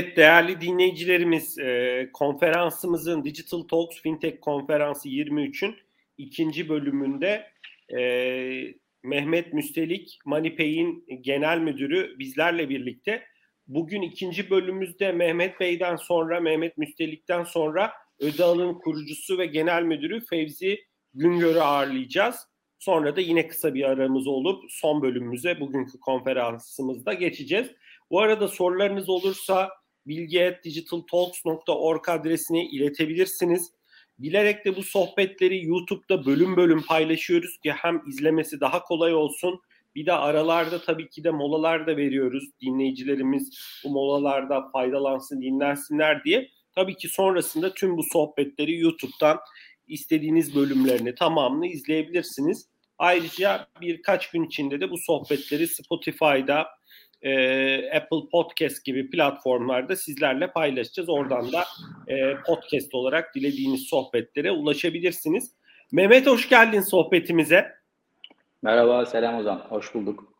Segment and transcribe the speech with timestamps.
[0.00, 5.76] Evet değerli dinleyicilerimiz e, konferansımızın Digital Talks Fintech Konferansı 23'ün
[6.18, 7.46] ikinci bölümünde
[7.98, 8.00] e,
[9.02, 13.22] Mehmet Müstelik MoneyPay'in genel müdürü bizlerle birlikte.
[13.66, 20.78] Bugün ikinci bölümümüzde Mehmet Bey'den sonra Mehmet Müstelik'ten sonra Ödal'ın kurucusu ve genel müdürü Fevzi
[21.14, 22.36] Güngör'ü ağırlayacağız.
[22.78, 27.70] Sonra da yine kısa bir aramız olup son bölümümüze bugünkü konferansımızda geçeceğiz.
[28.10, 29.79] Bu arada sorularınız olursa
[30.10, 33.72] bilgi.digitaltalks.org adresine iletebilirsiniz.
[34.18, 39.60] Bilerek de bu sohbetleri YouTube'da bölüm bölüm paylaşıyoruz ki hem izlemesi daha kolay olsun.
[39.94, 42.44] Bir de aralarda tabii ki de molalar da veriyoruz.
[42.60, 43.50] Dinleyicilerimiz
[43.84, 46.48] bu molalarda faydalansın, dinlensinler diye.
[46.74, 49.38] Tabii ki sonrasında tüm bu sohbetleri YouTube'dan
[49.88, 52.68] istediğiniz bölümlerini tamamını izleyebilirsiniz.
[52.98, 56.66] Ayrıca birkaç gün içinde de bu sohbetleri Spotify'da,
[57.22, 57.32] e,
[57.96, 61.08] Apple Podcast gibi platformlarda sizlerle paylaşacağız.
[61.08, 61.64] Oradan da
[62.08, 65.50] e, podcast olarak dilediğiniz sohbetlere ulaşabilirsiniz.
[65.92, 67.72] Mehmet hoş geldin sohbetimize.
[68.62, 69.58] Merhaba, selam Ozan.
[69.68, 70.30] Hoş bulduk.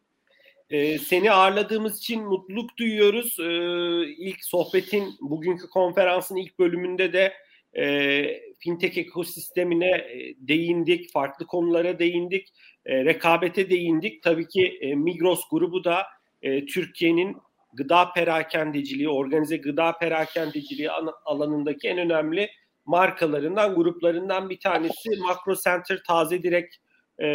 [0.70, 3.36] Ee, seni ağırladığımız için mutluluk duyuyoruz.
[3.40, 7.32] Ee, ilk sohbetin, bugünkü konferansın ilk bölümünde de
[7.78, 8.24] e,
[8.58, 12.48] fintech ekosistemine e, değindik, farklı konulara değindik,
[12.86, 14.22] e, rekabete değindik.
[14.22, 16.02] Tabii ki e, Migros grubu da
[16.42, 17.36] e, Türkiye'nin
[17.72, 20.90] gıda perakendeciliği, organize gıda perakendeciliği
[21.24, 22.50] alanındaki en önemli
[22.84, 25.10] markalarından, gruplarından bir tanesi.
[25.20, 26.76] Makro Center Taze Direkt
[27.22, 27.28] e,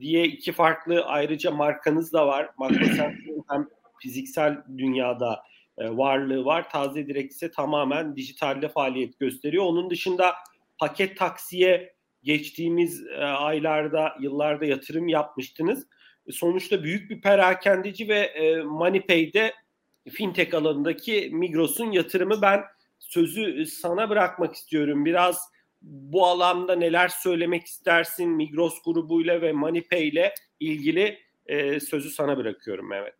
[0.00, 2.50] diye iki farklı ayrıca markanız da var.
[2.58, 3.68] Makro Center'ın hem
[4.02, 5.42] fiziksel dünyada
[5.78, 6.70] e, varlığı var.
[6.70, 9.64] Taze Direkt ise tamamen dijitalde faaliyet gösteriyor.
[9.64, 10.34] Onun dışında
[10.78, 15.86] paket taksiye geçtiğimiz e, aylarda, yıllarda yatırım yapmıştınız
[16.30, 19.54] sonuçta büyük bir perakendeci ve e, MoneyPay'de
[20.10, 22.60] fintech alanındaki Migros'un yatırımı ben
[22.98, 25.04] sözü sana bırakmak istiyorum.
[25.04, 32.36] Biraz bu alanda neler söylemek istersin Migros grubuyla ve MoneyPay ile ilgili e, sözü sana
[32.36, 33.14] bırakıyorum Mehmet.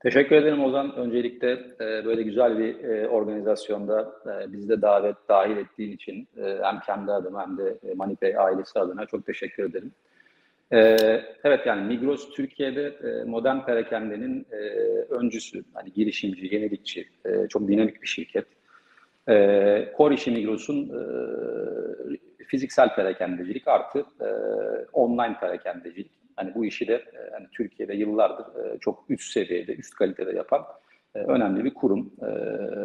[0.00, 0.96] Teşekkür ederim Ozan.
[0.96, 1.50] Öncelikle
[1.80, 6.80] e, böyle güzel bir e, organizasyonda e, bizi de davet dahil ettiğin için e, hem
[6.80, 9.92] kendi adıma hem de e, MoneyPay ailesi adına çok teşekkür ederim.
[10.72, 10.96] Ee,
[11.44, 14.56] evet yani Migros Türkiye'de e, modern perakendenin e,
[15.14, 18.46] öncüsü, hani girişimci, yenilikçi, e, çok dinamik bir şirket.
[19.28, 19.34] E,
[19.96, 24.28] core işi Migros'un e, fiziksel perakendecilik artı e,
[24.92, 26.10] online perakendecilik.
[26.36, 30.64] Hani bu işi de e, hani Türkiye'de yıllardır e, çok üst seviyede, üst kalitede yapan
[31.14, 32.24] e, önemli bir kurum, e,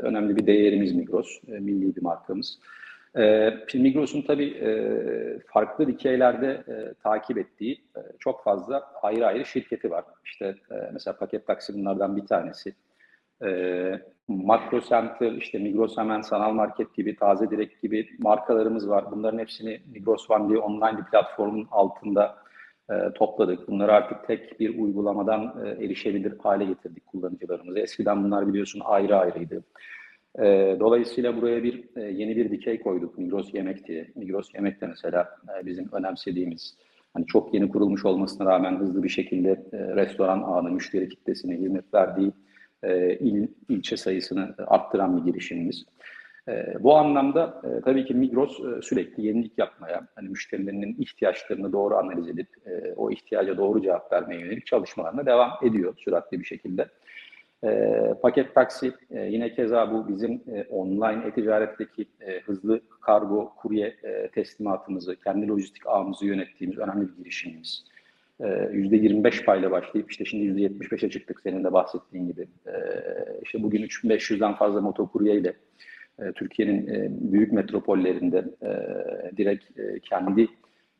[0.07, 2.59] önemli bir değerimiz Migros, e, milli bir markamız.
[3.17, 4.69] E, şimdi Migros'un tabii e,
[5.47, 10.05] farklı dikeylerde e, takip ettiği e, çok fazla ayrı ayrı şirketi var.
[10.25, 12.75] İşte e, mesela paket taksi bunlardan bir tanesi.
[13.43, 19.11] E, Makro Center, işte Migros Hemen, Sanal Market gibi, Taze Direkt gibi markalarımız var.
[19.11, 22.35] Bunların hepsini Migros One diye online bir platformun altında
[22.89, 23.67] e, topladık.
[23.67, 27.79] Bunları artık tek bir uygulamadan e, erişebilir hale getirdik kullanıcılarımıza.
[27.79, 29.63] Eskiden bunlar biliyorsun ayrı ayrıydı.
[30.39, 34.07] E, dolayısıyla buraya bir e, yeni bir dikey koyduk Migros Yemek diye.
[34.15, 35.29] Migros Yemek de mesela
[35.59, 36.75] e, bizim önemsediğimiz,
[37.13, 41.93] hani çok yeni kurulmuş olmasına rağmen hızlı bir şekilde e, restoran ağını, müşteri kitlesine hizmet
[41.93, 42.31] verdiği
[42.83, 45.85] e, il, ilçe sayısını arttıran bir girişimimiz.
[46.47, 51.95] E, bu anlamda e, tabii ki Migros e, sürekli yenilik yapmaya, hani müşterilerinin ihtiyaçlarını doğru
[51.95, 56.87] analiz edip e, o ihtiyaca doğru cevap vermeye yönelik çalışmalarına devam ediyor süratli bir şekilde.
[57.63, 63.95] E, paket taksi e, yine keza bu bizim e, online e-ticaretteki e, hızlı kargo, kurye
[64.03, 67.83] e, teslimatımızı, kendi lojistik ağımızı yönettiğimiz önemli bir girişimimiz.
[68.39, 72.47] E, %25 payla başlayıp işte şimdi %75'e çıktık senin de bahsettiğin gibi.
[72.67, 72.73] E,
[73.43, 75.53] işte bugün 3500'den fazla motokurye ile
[76.19, 78.71] e, Türkiye'nin e, büyük metropollerinde e,
[79.37, 79.65] direkt
[80.03, 80.47] kendi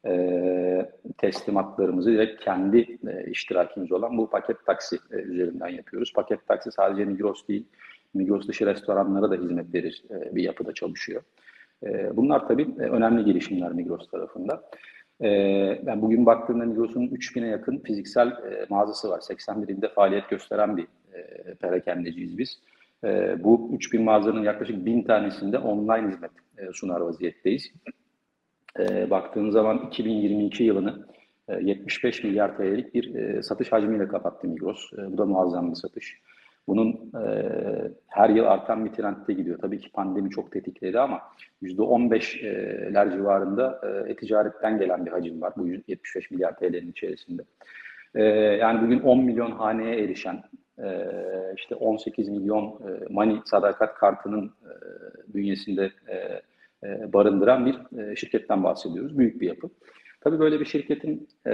[0.05, 6.13] e, teslimatlarımızı direkt kendi e, iştirakimiz olan bu paket taksi e, üzerinden yapıyoruz.
[6.13, 7.65] Paket taksi sadece Migros değil,
[8.13, 11.21] Migros dışı restoranlara da hizmet verir e, bir yapıda çalışıyor.
[11.83, 14.69] E, bunlar tabii e, önemli gelişimler Migros tarafında.
[15.19, 15.29] E,
[15.85, 19.19] yani bugün baktığımda Migros'un 3000'e yakın fiziksel e, mağazası var.
[19.19, 22.59] 81 ilde faaliyet gösteren bir e, perakendeciyiz biz.
[23.03, 27.73] E, bu 3000 mağazanın yaklaşık 1000 tanesinde online hizmet e, sunar vaziyetteyiz.
[28.79, 31.05] E, baktığınız zaman 2022 yılını
[31.61, 34.93] 75 e, milyar TL'lik bir e, satış hacmiyle kapattı Migros.
[34.93, 36.19] E, bu da muazzam bir satış.
[36.67, 37.11] Bunun
[38.07, 39.59] her yıl artan bir trendde gidiyor.
[39.61, 41.21] Tabii ki pandemi çok tetikledi ama
[41.63, 47.41] %15'ler civarında e-ticaretten gelen bir hacim var bu 75 milyar TL'nin içerisinde.
[48.59, 50.43] yani bugün 10 milyon haneye erişen,
[51.57, 52.79] işte 18 milyon
[53.09, 54.51] Money sadakat kartının
[55.27, 55.91] bünyesinde
[57.13, 57.75] barındıran bir
[58.15, 59.17] şirketten bahsediyoruz.
[59.17, 59.69] Büyük bir yapı.
[60.21, 61.53] Tabii böyle bir şirketin e,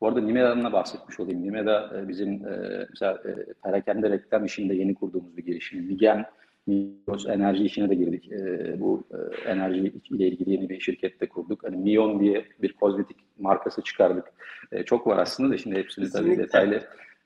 [0.00, 1.42] bu arada Nimeda'dan bahsetmiş olayım.
[1.42, 5.88] Nimeda e, bizim e, mesela e, perakende reklam işinde yeni kurduğumuz bir girişim.
[5.88, 6.24] Ligen
[6.66, 8.32] Migros enerji işine de girdik.
[8.32, 11.64] E, bu e, enerji ile ilgili yeni bir şirkette kurduk.
[11.64, 14.24] Hani Mion diye bir kozmetik markası çıkardık.
[14.72, 16.30] E, çok var aslında da şimdi hepsini Kesinlikle.
[16.30, 16.82] tabii detaylı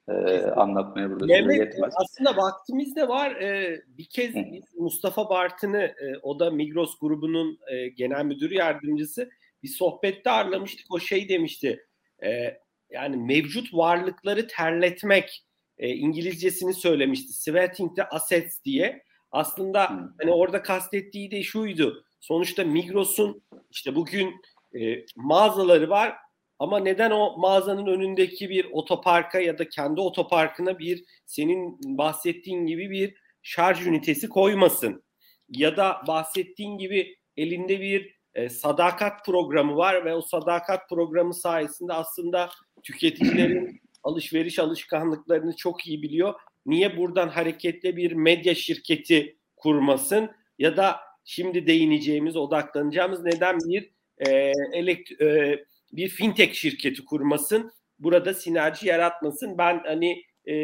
[0.08, 0.12] e,
[0.42, 3.30] anlatmaya burada evet, aslında vaktimiz de var.
[3.30, 9.30] E, bir kez biz Mustafa Bartın'ı, e, o da Migros grubunun e, genel müdür yardımcısı
[9.62, 10.86] bir sohbette ağırlamıştık.
[10.90, 11.86] O şey demişti.
[12.24, 12.58] E,
[12.90, 15.44] yani mevcut varlıkları terletmek
[15.78, 17.32] e, İngilizcesini söylemişti.
[17.32, 19.02] Sweating the assets diye.
[19.30, 20.08] Aslında hmm.
[20.20, 22.04] hani orada kastettiği de şuydu.
[22.20, 24.34] Sonuçta Migros'un işte bugün
[24.80, 26.16] e, mağazaları var
[26.62, 32.90] ama neden o mağazanın önündeki bir otoparka ya da kendi otoparkına bir senin bahsettiğin gibi
[32.90, 35.04] bir şarj ünitesi koymasın?
[35.48, 41.92] Ya da bahsettiğin gibi elinde bir e, sadakat programı var ve o sadakat programı sayesinde
[41.92, 42.50] aslında
[42.82, 46.34] tüketicilerin alışveriş alışkanlıklarını çok iyi biliyor.
[46.66, 54.52] Niye buradan hareketle bir medya şirketi kurmasın ya da şimdi değineceğimiz, odaklanacağımız neden bir e,
[54.72, 55.58] elekt, e,
[55.92, 59.58] bir fintech şirketi kurmasın, burada sinerji yaratmasın.
[59.58, 60.54] Ben hani e,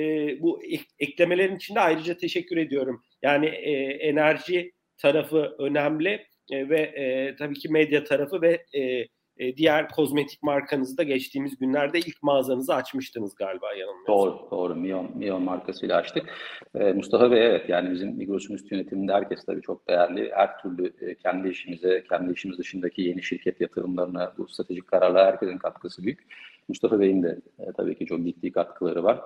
[0.43, 3.03] bu ek, eklemelerin içinde ayrıca teşekkür ediyorum.
[3.23, 9.07] Yani e, enerji tarafı önemli e, ve e, tabii ki medya tarafı ve e,
[9.39, 14.17] e, diğer kozmetik markanızı da geçtiğimiz günlerde ilk mağazanızı açmıştınız galiba yanılmıyorsam.
[14.17, 14.75] Doğru, doğru.
[14.75, 16.27] Mion, Mion markasıyla açtık.
[16.75, 20.31] E, Mustafa Bey evet yani bizim Migros'un üst yönetiminde herkes tabii çok değerli.
[20.35, 25.59] Her türlü e, kendi işimize, kendi işimiz dışındaki yeni şirket yatırımlarına, bu stratejik kararlara herkesin
[25.59, 26.21] katkısı büyük.
[26.69, 29.21] Mustafa Bey'in de e, tabii ki çok ciddi katkıları var.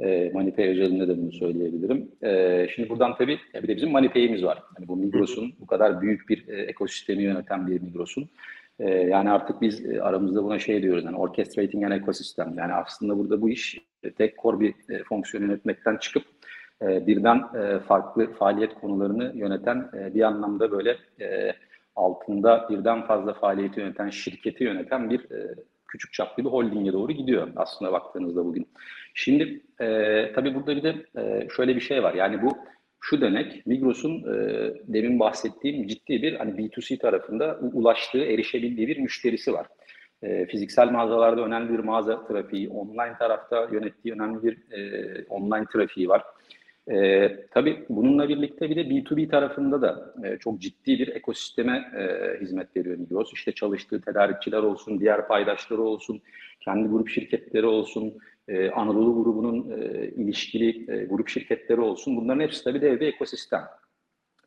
[0.00, 2.10] E, MoneyPay özelinde de bunu söyleyebilirim.
[2.22, 4.62] E, şimdi buradan tabii bir de bizim MoneyPay'imiz var.
[4.78, 8.28] Yani bu Migros'un bu kadar büyük bir e, ekosistemi yöneten bir Migros'un.
[8.78, 12.54] E, yani artık biz e, aramızda buna şey diyoruz yani orchestrating an ekosistem.
[12.58, 16.22] Yani aslında burada bu iş e, tek core bir e, fonksiyon yönetmekten çıkıp
[16.82, 21.52] e, birden e, farklı faaliyet konularını yöneten e, bir anlamda böyle e,
[21.96, 25.54] altında birden fazla faaliyeti yöneten, şirketi yöneten bir e,
[25.88, 28.68] küçük çaplı bir holdinge doğru gidiyor aslında baktığınızda bugün.
[29.14, 32.14] Şimdi e, tabii burada bir de e, şöyle bir şey var.
[32.14, 32.58] Yani bu
[33.00, 39.52] şu demek Migros'un e, demin bahsettiğim ciddi bir hani B2C tarafında ulaştığı, erişebildiği bir müşterisi
[39.52, 39.66] var.
[40.22, 46.08] E, fiziksel mağazalarda önemli bir mağaza trafiği, online tarafta yönettiği önemli bir e, online trafiği
[46.08, 46.22] var.
[46.90, 52.34] E, tabii bununla birlikte bir de B2B tarafında da e, çok ciddi bir ekosisteme e,
[52.40, 53.32] hizmet veriyor Migros.
[53.32, 56.20] İşte çalıştığı tedarikçiler olsun, diğer paydaşları olsun,
[56.60, 58.14] kendi grup şirketleri olsun,
[58.48, 62.16] e, Anadolu grubunun e, ilişkili e, grup şirketleri olsun.
[62.16, 63.64] Bunların hepsi tabii dev bir ekosistem.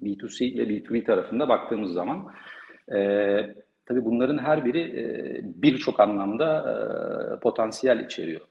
[0.03, 2.31] B2C ve B2B tarafında baktığımız zaman.
[2.93, 2.97] E,
[3.85, 8.41] tabii bunların her biri e, birçok anlamda potansiyel içeriyor.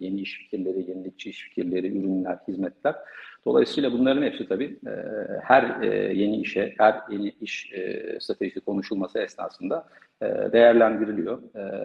[0.00, 2.94] Yeni iş fikirleri, yenilikçi iş fikirleri, ürünler, hizmetler.
[3.44, 4.78] Dolayısıyla bunların hepsi tabii
[5.42, 7.72] her yeni işe, her yeni iş
[8.20, 9.88] stratejisi konuşulması esnasında
[10.52, 11.42] değerlendiriliyor.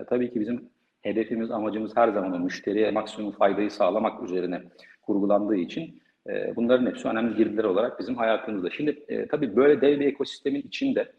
[0.07, 0.69] Tabii ki bizim
[1.03, 4.61] hedefimiz, amacımız her zaman o müşteriye maksimum faydayı sağlamak üzerine
[5.01, 8.69] kurgulandığı için e, bunların hepsi önemli girdiler olarak bizim hayatımızda.
[8.69, 11.11] Şimdi e, tabii böyle dev bir ekosistemin içinde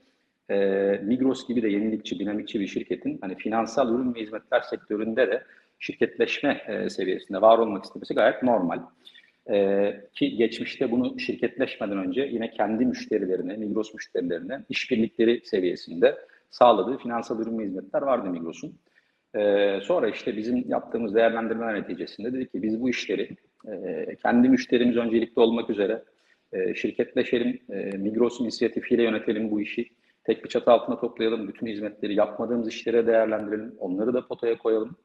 [0.51, 0.57] e,
[1.03, 5.43] Migros gibi de yenilikçi, dinamikçi bir şirketin hani finansal ürün ve hizmetler sektöründe de
[5.79, 8.81] şirketleşme e, seviyesinde var olmak istemesi gayet normal.
[9.51, 16.17] E, ki geçmişte bunu şirketleşmeden önce yine kendi müşterilerine, Migros müşterilerine işbirlikleri seviyesinde
[16.51, 18.79] sağladığı finansal ürün ve hizmetler vardı Migros'un.
[19.37, 23.37] Ee, sonra işte bizim yaptığımız değerlendirmeler neticesinde dedik ki biz bu işleri
[23.69, 26.05] e, kendi müşterimiz öncelikli olmak üzere
[26.53, 29.89] e, şirketleşelim, e, Migros inisiyatifiyle yönetelim bu işi.
[30.25, 34.97] Tek bir çatı altına toplayalım, bütün hizmetleri yapmadığımız işlere değerlendirelim, onları da potaya koyalım.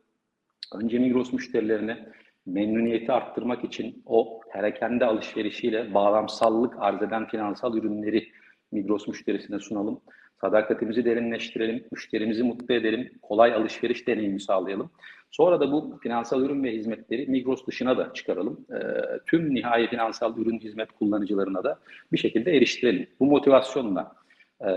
[0.81, 2.05] Önce Migros müşterilerine
[2.45, 8.27] memnuniyeti arttırmak için o perakende alışverişiyle bağlamsallık arz eden finansal ürünleri
[8.71, 10.01] Migros müşterisine sunalım.
[10.41, 14.91] Sadakatimizi derinleştirelim, müşterimizi mutlu edelim, kolay alışveriş deneyimi sağlayalım.
[15.31, 18.65] Sonra da bu finansal ürün ve hizmetleri Migros dışına da çıkaralım.
[18.73, 18.79] E,
[19.25, 21.79] tüm nihai finansal ürün hizmet kullanıcılarına da
[22.11, 23.07] bir şekilde eriştirelim.
[23.19, 24.15] Bu motivasyonla
[24.61, 24.69] e,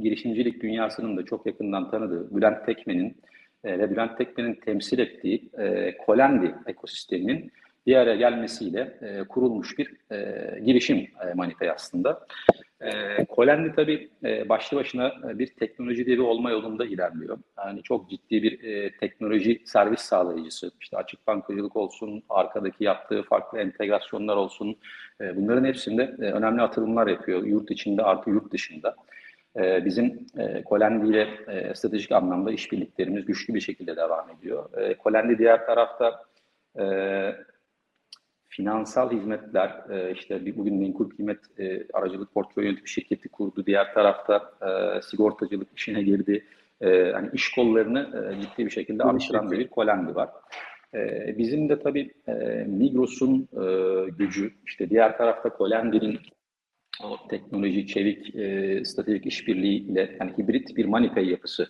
[0.00, 3.16] girişimcilik dünyasının da çok yakından tanıdığı Bülent Tekmen'in
[3.64, 7.52] e, ve Bülent Tekmen'in temsil ettiği e, Kolendi ekosisteminin
[7.86, 12.26] bir araya gelmesiyle e, kurulmuş bir e, girişim e, Manifest aslında.
[12.80, 17.38] E, Kolendi tabii e, başlı başına e, bir teknoloji devi olma yolunda ilerliyor.
[17.58, 20.70] Yani çok ciddi bir e, teknoloji servis sağlayıcısı.
[20.80, 24.76] İşte açık bankacılık olsun, arkadaki yaptığı farklı entegrasyonlar olsun.
[25.20, 27.42] E, bunların hepsinde e, önemli atılımlar yapıyor.
[27.42, 28.96] Yurt içinde artı yurt dışında.
[29.56, 34.78] E, bizim e, Kolendi ile e, stratejik anlamda işbirliklerimiz güçlü bir şekilde devam ediyor.
[34.78, 36.22] E, Kolendi diğer tarafta
[36.78, 36.84] e,
[38.50, 43.66] finansal hizmetler, e, işte bir, bugün menkul kıymet e, aracılık portföy yönetimi şirketi kurdu.
[43.66, 46.44] Diğer tarafta e, sigortacılık işine girdi.
[46.80, 50.28] E, hani iş kollarını e, ciddi bir şekilde arttıran bir kolendi var.
[50.94, 52.32] E, bizim de tabii e,
[52.68, 53.64] Migros'un e,
[54.10, 56.18] gücü, işte diğer tarafta Kolendi'nin
[57.04, 61.68] o teknoloji, çevik, e, stratejik işbirliği ile yani hibrit bir MoneyPay yapısı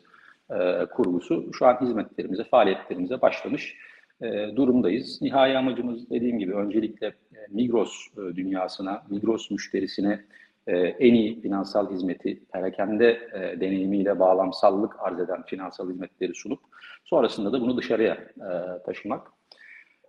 [0.50, 3.76] e, kurgusu şu an hizmetlerimize, faaliyetlerimize başlamış
[4.22, 5.22] e, durumdayız.
[5.22, 10.20] Nihai amacımız dediğim gibi öncelikle e, Migros e, dünyasına, Migros müşterisine
[10.66, 16.60] e, en iyi finansal hizmeti, perakende e, deneyimiyle bağlamsallık arz eden finansal hizmetleri sunup
[17.04, 19.32] sonrasında da bunu dışarıya e, taşımak.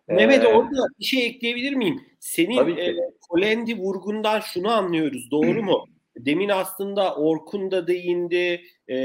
[0.07, 2.01] Mehmet orada bir şey ekleyebilir miyim?
[2.19, 2.95] Senin e,
[3.29, 5.85] Kolendi vurgundan şunu anlıyoruz doğru mu?
[6.17, 8.97] Demin aslında Orkun da değindi, e,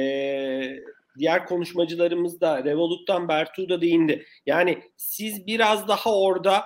[1.19, 4.27] diğer konuşmacılarımız da Revolut'tan Bertu da değindi.
[4.47, 6.65] Yani siz biraz daha orada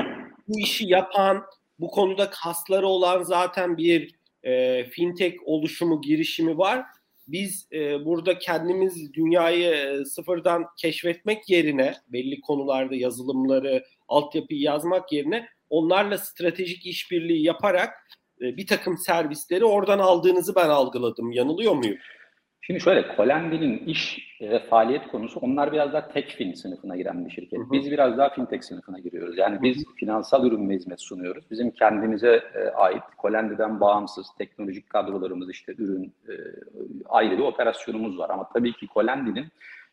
[0.48, 1.42] bu işi yapan,
[1.78, 6.84] bu konuda kasları olan zaten bir e, fintech oluşumu, girişimi var.
[7.28, 15.48] Biz e, burada kendimiz dünyayı e, sıfırdan keşfetmek yerine belli konularda yazılımları, altyapıyı yazmak yerine
[15.70, 17.90] onlarla stratejik işbirliği yaparak
[18.40, 21.32] e, bir takım servisleri oradan aldığınızı ben algıladım.
[21.32, 21.96] Yanılıyor muyum?
[22.70, 27.58] Şimdi şöyle, Kolendi'nin iş ve faaliyet konusu onlar biraz daha tekfin sınıfına giren bir şirket.
[27.58, 27.72] Hı hı.
[27.72, 29.38] Biz biraz daha fintech sınıfına giriyoruz.
[29.38, 29.94] Yani biz hı hı.
[29.94, 31.44] finansal ürün ve hizmet sunuyoruz.
[31.50, 36.32] Bizim kendimize e, ait Kolendi'den bağımsız teknolojik kadrolarımız işte ürün e,
[37.08, 38.30] ayrı bir operasyonumuz var.
[38.30, 39.46] Ama tabii ki Kolendi'nin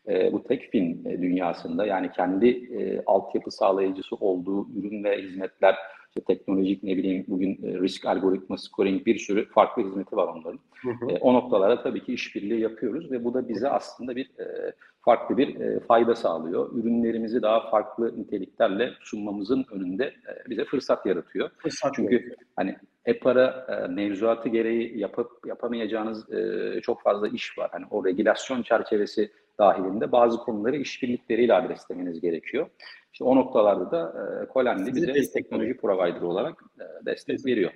[0.08, 5.76] e, bu tekfin e, dünyasında yani kendi e, altyapı sağlayıcısı olduğu ürün ve hizmetler
[6.18, 10.60] işte teknolojik ne bileyim bugün e, risk algoritma scoring bir sürü farklı hizmeti var onların.
[10.82, 11.10] Hı hı.
[11.10, 15.36] E, o noktalara tabii ki işbirliği yapıyoruz ve bu da bize aslında bir e, farklı
[15.36, 16.72] bir e, fayda sağlıyor.
[16.72, 21.50] Ürünlerimizi daha farklı niteliklerle sunmamızın önünde e, bize fırsat yaratıyor.
[21.58, 22.36] Fırsat Çünkü yaratıyor.
[22.56, 27.68] hani EPAR'a e, mevzuatı gereği yapıp yapamayacağınız e, çok fazla iş var.
[27.72, 32.70] Hani o regülasyon çerçevesi dahilinde bazı konuları işbirlikleriyle adreslemeniz gerekiyor.
[33.12, 37.72] İşte o noktalarda da e, Kolendi bize bir teknoloji provider olarak e, destek veriyor.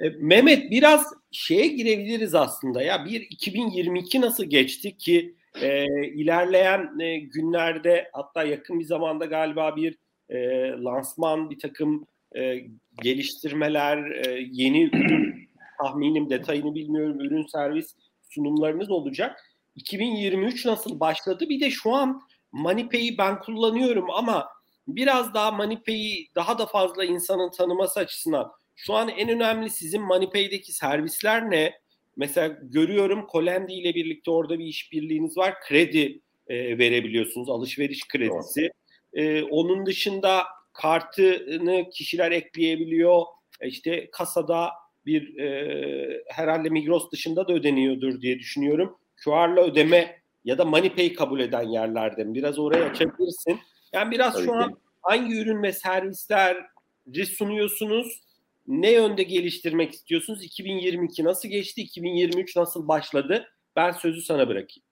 [0.00, 7.18] E, Mehmet biraz şeye girebiliriz aslında ya bir 2022 nasıl geçti ki e, ilerleyen e,
[7.18, 12.60] günlerde hatta yakın bir zamanda galiba bir e, lansman bir takım e,
[13.02, 14.90] geliştirmeler e, yeni
[15.82, 17.94] tahminim detayını bilmiyorum ürün servis
[18.30, 19.53] sunumlarınız olacak.
[19.76, 21.48] 2023 nasıl başladı?
[21.48, 24.48] Bir de şu an MoneyPay'i ben kullanıyorum ama
[24.88, 30.72] biraz daha MoneyPay'i daha da fazla insanın tanıması açısından şu an en önemli sizin MoneyPay'deki
[30.72, 31.74] servisler ne?
[32.16, 35.54] Mesela görüyorum Kolendi ile birlikte orada bir işbirliğiniz var.
[35.60, 37.50] Kredi e, verebiliyorsunuz.
[37.50, 38.70] Alışveriş kredisi.
[39.14, 43.22] E, onun dışında kartını kişiler ekleyebiliyor.
[43.60, 44.70] E, işte kasada
[45.06, 48.98] bir e, herhalde Migros dışında da ödeniyordur diye düşünüyorum.
[49.24, 53.60] QR'la ödeme ya da MoneyPay kabul eden yerlerden biraz oraya açabilirsin.
[53.92, 58.20] Yani biraz Tabii şu an hangi ürün ve servisleri sunuyorsunuz?
[58.66, 60.44] Ne yönde geliştirmek istiyorsunuz?
[60.44, 61.82] 2022 nasıl geçti?
[61.82, 63.48] 2023 nasıl başladı?
[63.76, 64.84] Ben sözü sana bırakayım.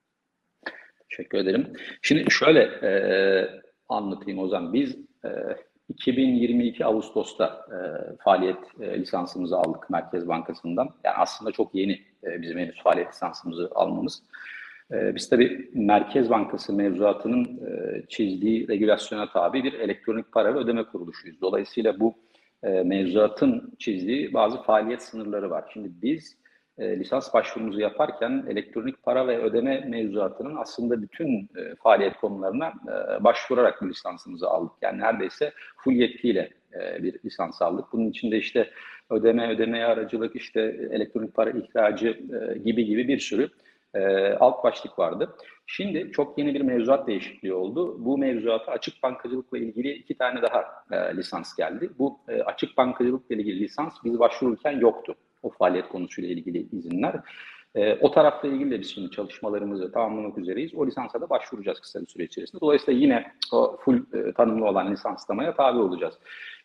[1.11, 1.73] Teşekkür ederim.
[2.03, 2.93] Şimdi şöyle e,
[3.89, 4.73] anlatayım o zaman.
[4.73, 5.29] Biz e,
[5.89, 7.77] 2022 Ağustos'ta e,
[8.25, 10.91] faaliyet e, lisansımızı aldık Merkez Bankası'ndan.
[11.05, 14.23] Yani aslında çok yeni e, bizim henüz faaliyet lisansımızı almamız.
[14.93, 20.85] E, biz tabii Merkez Bankası mevzuatının e, çizdiği regülasyona tabi bir elektronik para ve ödeme
[20.85, 21.41] kuruluşuyuz.
[21.41, 22.15] Dolayısıyla bu
[22.85, 25.65] mevzuatın çizdiği bazı faaliyet sınırları var.
[25.73, 26.37] Şimdi biz
[26.79, 31.49] lisans başvurumuzu yaparken elektronik para ve ödeme mevzuatının aslında bütün
[31.83, 32.73] faaliyet konularına
[33.21, 34.73] başvurarak bu lisansımızı aldık.
[34.83, 36.51] Yani neredeyse full yetkiyle
[36.99, 37.85] bir lisans aldık.
[37.93, 38.71] Bunun içinde işte
[39.11, 43.49] ödeme, ödemeye aracılık, işte elektronik para ihracı e, gibi gibi bir sürü
[43.95, 45.37] e, alt başlık vardı.
[45.67, 48.05] Şimdi çok yeni bir mevzuat değişikliği oldu.
[48.05, 51.91] Bu mevzuata açık bankacılıkla ilgili iki tane daha e, lisans geldi.
[51.99, 55.15] Bu e, açık bankacılıkla ilgili lisans biz başvururken yoktu.
[55.43, 57.21] O faaliyet konusuyla ilgili izinler.
[57.75, 60.75] E, o tarafla ilgili de biz şimdi çalışmalarımızı tamamlamak üzereyiz.
[60.75, 62.61] O lisansa da başvuracağız kısa bir süre içerisinde.
[62.61, 66.15] Dolayısıyla yine o full e, tanımlı olan lisanslamaya tabi olacağız.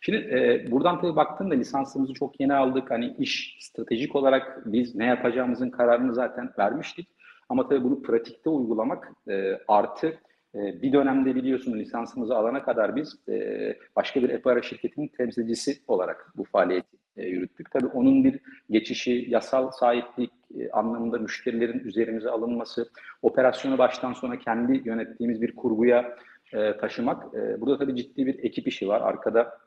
[0.01, 2.91] Şimdi e, buradan tabii baktığımda lisansımızı çok yeni aldık.
[2.91, 7.09] Hani iş stratejik olarak biz ne yapacağımızın kararını zaten vermiştik.
[7.49, 10.07] Ama tabii bunu pratikte uygulamak e, artı
[10.55, 16.33] e, bir dönemde biliyorsunuz lisansımızı alana kadar biz e, başka bir e-para şirketinin temsilcisi olarak
[16.37, 17.71] bu faaliyeti e, yürüttük.
[17.71, 22.89] Tabii onun bir geçişi, yasal sahiplik e, anlamında müşterilerin üzerimize alınması,
[23.21, 26.15] operasyonu baştan sona kendi yönettiğimiz bir kurguya
[26.53, 27.36] e, taşımak.
[27.36, 29.01] E, burada tabii ciddi bir ekip işi var.
[29.01, 29.57] Arkada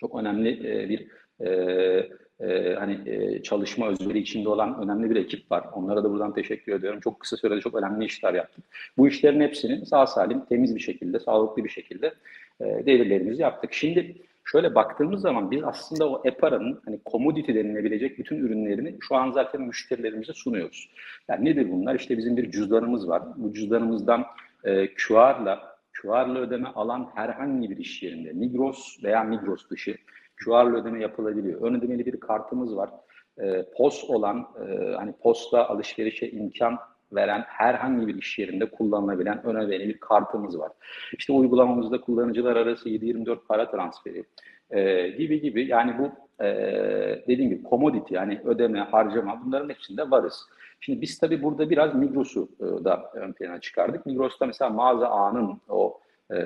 [0.00, 1.08] çok önemli e, bir
[2.76, 5.64] hani çalışma özveri içinde olan önemli bir ekip var.
[5.72, 7.00] Onlara da buradan teşekkür ediyorum.
[7.00, 8.64] Çok kısa sürede çok önemli işler yaptık.
[8.96, 12.14] Bu işlerin hepsini sağ salim, temiz bir şekilde, sağlıklı bir şekilde
[12.60, 13.72] e, devirlerimizi yaptık.
[13.72, 14.16] Şimdi
[14.52, 19.62] şöyle baktığımız zaman biz aslında o EPARA'nın hani commodity denilebilecek bütün ürünlerini şu an zaten
[19.62, 20.90] müşterilerimize sunuyoruz.
[21.28, 21.94] Yani nedir bunlar?
[21.94, 23.22] İşte bizim bir cüzdanımız var.
[23.36, 24.24] Bu cüzdanımızdan
[24.64, 29.96] e, QR'la QR'la ödeme alan herhangi bir iş yerinde Migros veya Migros dışı
[30.44, 31.60] QR'la ödeme yapılabiliyor.
[31.62, 32.90] Ön ödemeli bir kartımız var.
[33.38, 34.46] E, POS olan
[34.96, 36.78] hani hani posta alışverişe imkan
[37.12, 40.72] veren herhangi bir iş yerinde kullanılabilen ön ödemeli bir kartımız var.
[41.18, 44.24] İşte uygulamamızda kullanıcılar arası 7-24 para transferi
[44.70, 46.10] e, gibi gibi yani bu
[46.44, 46.48] e,
[47.28, 50.46] dediğim gibi commodity yani ödeme, harcama bunların hepsinde varız.
[50.80, 54.06] Şimdi biz tabii burada biraz Migros'u e, da ön plana çıkardık.
[54.06, 56.00] Migros'ta mesela mağaza ağının o
[56.30, 56.38] e,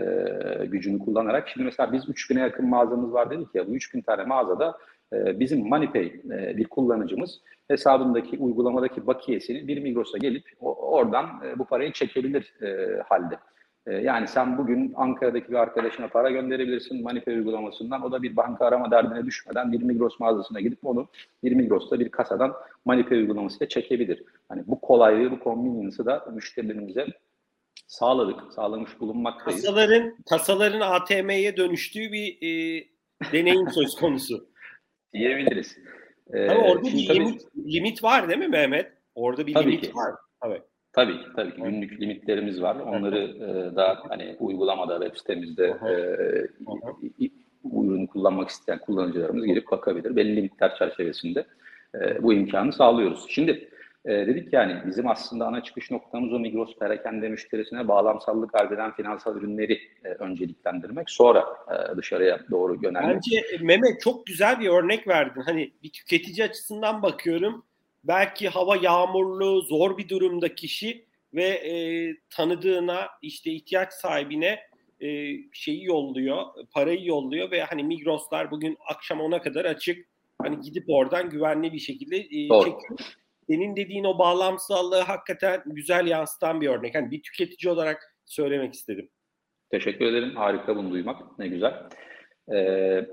[0.66, 4.78] gücünü kullanarak şimdi mesela biz 3000'e yakın mağazamız var dedik ya bu 3000 tane mağazada
[5.12, 11.92] bizim MoneyPay e, bir kullanıcımız hesabındaki uygulamadaki bakiyesini bir Migros'a gelip oradan e, bu parayı
[11.92, 13.38] çekebilir e, halde.
[14.02, 18.02] Yani sen bugün Ankara'daki bir arkadaşına para gönderebilirsin MoneyPay uygulamasından.
[18.02, 21.09] O da bir banka arama derdine düşmeden bir Migros mağazasına gidip onu
[21.45, 22.53] bir Migros'ta bir kasadan
[22.85, 24.25] MoneyPay uygulamasıyla çekebilir.
[24.48, 27.07] Hani bu kolaylığı, bu convenience'ı da müşterilerimize
[27.87, 29.62] sağladık, sağlamış bulunmaktayız.
[29.62, 32.85] Kasaların, kasaların ATM'ye dönüştüğü bir e,
[33.33, 34.52] deneyim söz konusu.
[35.14, 35.79] Diyebiliriz.
[36.33, 38.92] Ee, Ama orada bir tabii, limit, limit var değil mi Mehmet?
[39.14, 39.94] Orada bir limit ki.
[39.94, 40.14] var.
[40.40, 40.62] Tabii.
[40.92, 42.77] Tabii ki, tabii ki günlük limitlerimiz var.
[42.77, 45.92] Onları e, da hani uygulamada web sitemizde e,
[47.64, 50.16] ürünü kullanmak isteyen kullanıcılarımız gelip bakabilir.
[50.16, 51.44] Belli limitler çerçevesinde
[51.94, 53.27] e, bu imkanı sağlıyoruz.
[53.29, 53.68] Şimdi
[54.05, 58.95] e, dedik yani bizim aslında ana çıkış noktamız o Migros perakende müşterisine bağlamsallık arz eden
[58.95, 61.11] finansal ürünleri e, önceliklendirmek.
[61.11, 63.15] Sonra e, dışarıya doğru yönelmek.
[63.15, 65.41] Bence Mehmet çok güzel bir örnek verdin.
[65.41, 67.65] Hani bir tüketici açısından bakıyorum.
[68.05, 71.73] Belki hava yağmurlu, zor bir durumda kişi ve e,
[72.31, 74.61] tanıdığına işte ihtiyaç sahibine
[75.01, 80.07] e, şeyi yolluyor, parayı yolluyor ve hani Migros'lar bugün akşam ona kadar açık.
[80.43, 82.99] Hani gidip oradan güvenli bir şekilde e, çekiyor
[83.46, 86.94] senin dediğin o bağlamsallığı hakikaten güzel yansıtan bir örnek.
[86.94, 89.09] Hani bir tüketici olarak söylemek istedim.
[89.70, 90.37] Teşekkür ederim.
[90.37, 91.38] Harika bunu duymak.
[91.38, 91.88] Ne güzel.
[92.55, 93.07] Ee,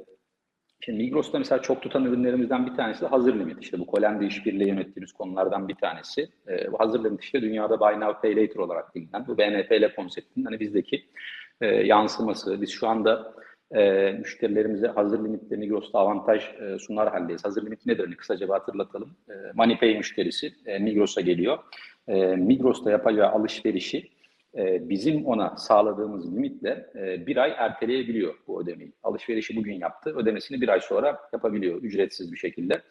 [0.80, 3.64] şimdi Migros'ta mesela çok tutan ürünlerimizden bir tanesi de hazır limit.
[3.64, 6.30] İşte bu Kolem'de işbirliği yönettiğimiz konulardan bir tanesi.
[6.48, 10.46] Ee, bu hazır limit işte dünyada Buy Now Pay Later olarak bilinen bu BNPL konseptinin
[10.46, 11.06] hani bizdeki
[11.62, 12.62] e, yansıması.
[12.62, 13.34] Biz şu anda
[13.76, 17.46] e, müşterilerimize hazır limitle Migros'ta avantaj e, sunar haldeyiz.
[17.46, 18.04] Hazır limit nedir?
[18.04, 19.16] Hani kısaca bir hatırlatalım.
[19.30, 21.58] E, MoneyPay müşterisi e, Migros'a geliyor.
[22.08, 24.10] E, Migros'ta yapacağı alışverişi
[24.58, 28.94] e, bizim ona sağladığımız limitle e, bir ay erteleyebiliyor bu ödemeyi.
[29.04, 32.82] Alışverişi bugün yaptı, ödemesini bir ay sonra yapabiliyor ücretsiz bir şekilde.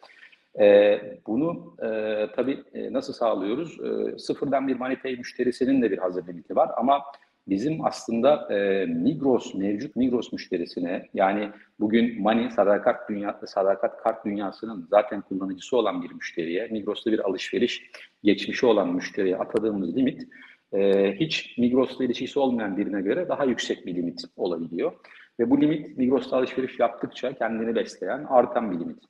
[0.59, 1.87] E, bunu e,
[2.35, 3.79] tabii e, nasıl sağlıyoruz?
[3.79, 7.03] E, sıfırdan bir MoneyPay müşterisinin de bir hazır limiti var ama
[7.49, 14.87] bizim aslında e, Migros mevcut Migros müşterisine yani bugün Money sadakat dünya sadakat kart dünyasının
[14.89, 17.91] zaten kullanıcısı olan bir müşteriye Migros'ta bir alışveriş
[18.23, 20.27] geçmişi olan müşteriye atadığımız limit
[20.73, 24.91] e, hiç Migros'la ilişkisi olmayan birine göre daha yüksek bir limit olabiliyor.
[25.39, 29.03] Ve bu limit Migros'ta alışveriş yaptıkça kendini besleyen artan bir limit.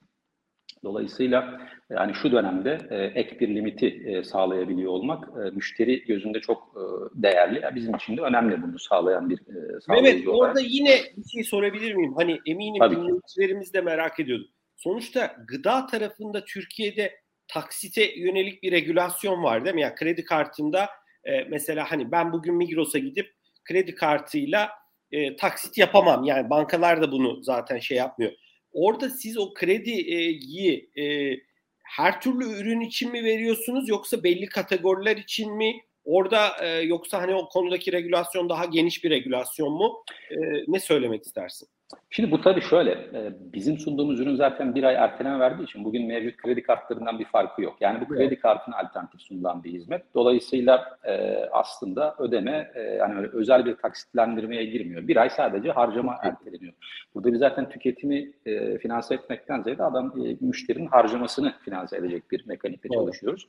[0.83, 6.57] Dolayısıyla yani şu dönemde e, ek bir limiti e, sağlayabiliyor olmak e, müşteri gözünde çok
[6.57, 6.81] e,
[7.23, 7.75] değerli.
[7.75, 10.49] Bizim için de önemli bunu sağlayan bir e, Mehmet olarak.
[10.49, 12.13] orada yine bir şey sorabilir miyim?
[12.15, 14.49] Hani eminim Tabii dinleyicilerimiz de merak ediyordu.
[14.75, 19.81] Sonuçta gıda tarafında Türkiye'de taksite yönelik bir regülasyon var değil mi?
[19.81, 20.89] Yani kredi kartında
[21.23, 23.33] e, mesela hani ben bugün Migros'a gidip
[23.65, 24.69] kredi kartıyla
[25.11, 26.23] e, taksit yapamam.
[26.23, 28.31] Yani bankalar da bunu zaten şey yapmıyor.
[28.73, 31.35] Orada siz o krediyi e,
[31.83, 35.81] her türlü ürün için mi veriyorsunuz yoksa belli kategoriler için mi?
[36.03, 40.03] Orada e, yoksa hani o konudaki regülasyon daha geniş bir regülasyon mu?
[40.31, 40.35] E,
[40.67, 41.67] ne söylemek istersin?
[42.09, 46.07] Şimdi bu tabii şöyle, e, bizim sunduğumuz ürün zaten bir ay erteleme verdiği için bugün
[46.07, 47.77] mevcut kredi kartlarından bir farkı yok.
[47.81, 50.01] Yani bu kredi kartına alternatif sunulan bir hizmet.
[50.15, 55.07] Dolayısıyla e, aslında ödeme e, yani öyle özel bir taksitlendirmeye girmiyor.
[55.07, 56.73] Bir ay sadece harcama erteleniyor.
[57.15, 62.47] Burada biz zaten tüketimi e, finanse etmekten ziyade adam e, müşterinin harcamasını finanse edecek bir
[62.47, 63.47] mekanikle çalışıyoruz.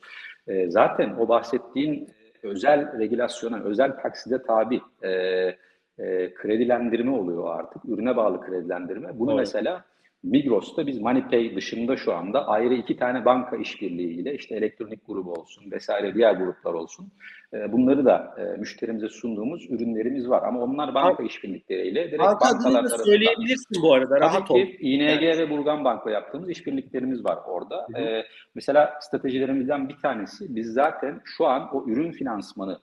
[0.49, 2.09] E, zaten o bahsettiğin
[2.43, 5.11] özel regülasyona, özel takside tabi e,
[6.01, 7.85] e, kredilendirme oluyor artık.
[7.85, 9.19] Ürüne bağlı kredilendirme.
[9.19, 9.39] Bunu evet.
[9.39, 9.85] mesela
[10.23, 15.71] Migros'ta biz MoneyPay dışında şu anda ayrı iki tane banka işbirliğiyle işte elektronik grubu olsun
[15.71, 17.13] vesaire diğer gruplar olsun.
[17.55, 20.43] E, bunları da e, müşterimize sunduğumuz ürünlerimiz var.
[20.43, 23.05] Ama onlar banka işbirlikleriyle direkt banka bankalar arasında.
[23.05, 24.21] söyleyebilirsin bu arada.
[24.21, 24.59] Rahat ol.
[24.81, 25.39] ING evet.
[25.39, 27.87] ve Burgan Banko yaptığımız işbirliklerimiz var orada.
[27.95, 28.03] Hı hı.
[28.03, 32.79] E, mesela stratejilerimizden bir tanesi biz zaten şu an o ürün finansmanı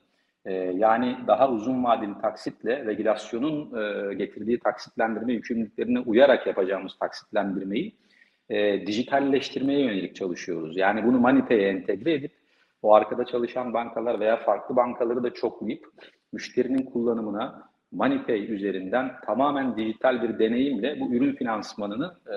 [0.48, 7.96] ee, yani daha uzun vadeli taksitle regülasyonun e, getirdiği taksitlendirme yükümlülüklerine uyarak yapacağımız taksitlendirmeyi
[8.50, 10.78] e, dijitalleştirmeye yönelik çalışıyoruz.
[10.78, 12.32] Yani bunu Manipay'e entegre edip
[12.82, 15.92] o arkada çalışan bankalar veya farklı bankaları da çoklayıp
[16.34, 22.36] müşterinin kullanımına MoneyPay üzerinden tamamen dijital bir deneyimle bu ürün finansmanını e,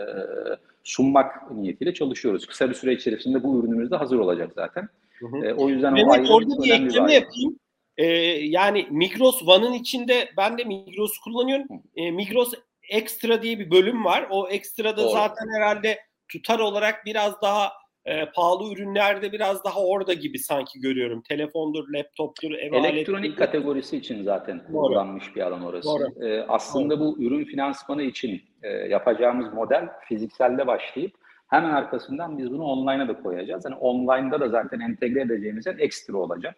[0.84, 2.46] sunmak niyetiyle çalışıyoruz.
[2.46, 4.88] Kısa bir süre içerisinde bu ürünümüz de hazır olacak zaten.
[5.18, 5.46] Hı hı.
[5.46, 7.56] E, o yüzden Mehmet, o ayrı orada bir ekleme yapayım.
[8.00, 8.06] Ee,
[8.44, 11.66] yani Migros One'ın içinde ben de Migros kullanıyorum.
[11.96, 12.52] Ee, Migros
[12.90, 14.26] Extra diye bir bölüm var.
[14.30, 15.08] O Extra'da Doğru.
[15.08, 17.72] zaten herhalde tutar olarak biraz daha
[18.04, 21.22] e, pahalı ürünlerde biraz daha orada gibi sanki görüyorum.
[21.28, 25.88] Telefondur, laptoptur, ev Elektronik kategorisi için zaten kullanmış bir alan orası.
[25.88, 26.26] Doğru.
[26.26, 27.16] Ee, aslında Doğru.
[27.18, 31.12] bu ürün finansmanı için e, yapacağımız model fizikselde başlayıp
[31.48, 33.64] hemen arkasından biz bunu online'a da koyacağız.
[33.64, 36.56] Yani online'da da zaten entegre edeceğimiz ekstra olacak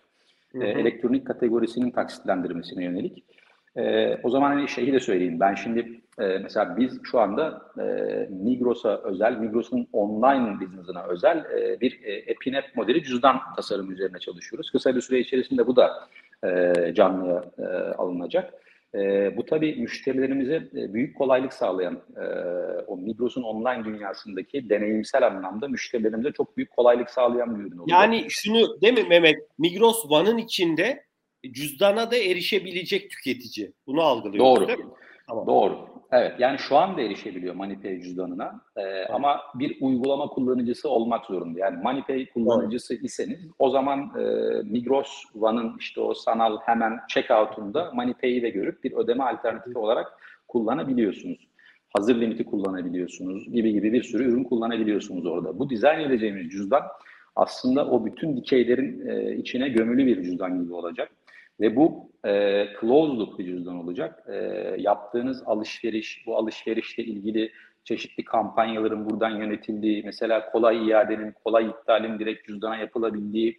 [0.61, 3.25] e, elektronik kategorisinin taksitlendirmesine yönelik.
[3.77, 5.41] E, o zaman hani şeyi de söyleyeyim.
[5.41, 7.85] Ben şimdi e, mesela biz şu anda e,
[8.31, 14.71] Migros'a özel, Migros'un online business'ına özel e, bir e, Epinet modeli cüzdan tasarımı üzerine çalışıyoruz.
[14.71, 15.91] Kısa bir süre içerisinde bu da
[16.45, 17.65] e, canlıya e,
[17.99, 18.55] alınacak.
[18.95, 22.25] E, bu tabii müşterilerimize e, büyük kolaylık sağlayan e,
[22.87, 28.01] o Migros'un online dünyasındaki deneyimsel anlamda müşterilerimize çok büyük kolaylık sağlayan bir ürün oluyor.
[28.01, 29.37] Yani şunu değil mi Mehmet?
[29.59, 31.05] Migros One'ın içinde
[31.51, 33.73] cüzdana da erişebilecek tüketici.
[33.87, 34.69] Bunu algılıyoruz Doğru.
[34.69, 34.85] değil mi?
[35.27, 35.47] Tamam.
[35.47, 35.92] Doğru.
[36.13, 39.11] Evet yani şu anda erişebiliyor MoneyPay cüzdanına ee, evet.
[39.11, 41.59] ama bir uygulama kullanıcısı olmak zorunda.
[41.59, 43.05] Yani MoneyPay kullanıcısı evet.
[43.05, 44.23] iseniz o zaman e,
[44.63, 50.13] Migros One'ın işte o sanal hemen checkout'unda MoneyPay'i de görüp bir ödeme alternatifi olarak
[50.49, 51.49] kullanabiliyorsunuz.
[51.97, 55.59] Hazır limiti kullanabiliyorsunuz gibi gibi bir sürü ürün kullanabiliyorsunuz orada.
[55.59, 56.83] Bu dizayn edeceğimiz cüzdan
[57.37, 61.11] aslında o bütün dikeylerin e, içine gömülü bir cüzdan gibi olacak.
[61.63, 64.25] Ve bu e, closed loop bir cüzdan olacak.
[64.29, 64.35] E,
[64.79, 67.53] yaptığınız alışveriş, bu alışverişle ilgili
[67.85, 73.59] çeşitli kampanyaların buradan yönetildiği, mesela kolay iadenin, kolay iptalin direkt cüzdana yapılabildiği,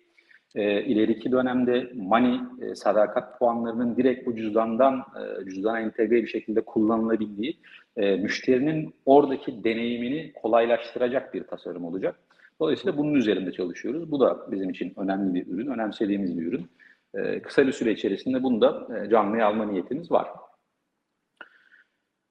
[0.56, 6.62] e, ileriki dönemde money, e, sadakat puanlarının direkt bu cüzdandan e, cüzdana entegre bir şekilde
[6.62, 7.58] kullanılabildiği,
[7.98, 12.16] e, müşterinin oradaki deneyimini kolaylaştıracak bir tasarım olacak.
[12.60, 14.12] Dolayısıyla bunun üzerinde çalışıyoruz.
[14.12, 16.68] Bu da bizim için önemli bir ürün, önemsediğimiz bir ürün.
[17.16, 20.28] Ee, kısa bir süre içerisinde bunu da e, canlıya alma niyetimiz var.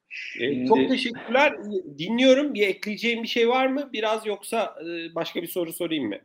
[0.09, 0.69] Şimdi...
[0.69, 1.53] Çok teşekkürler.
[1.99, 2.55] Dinliyorum.
[2.55, 3.91] Bir ekleyeceğim bir şey var mı?
[3.93, 6.19] Biraz yoksa e, başka bir soru sorayım mı?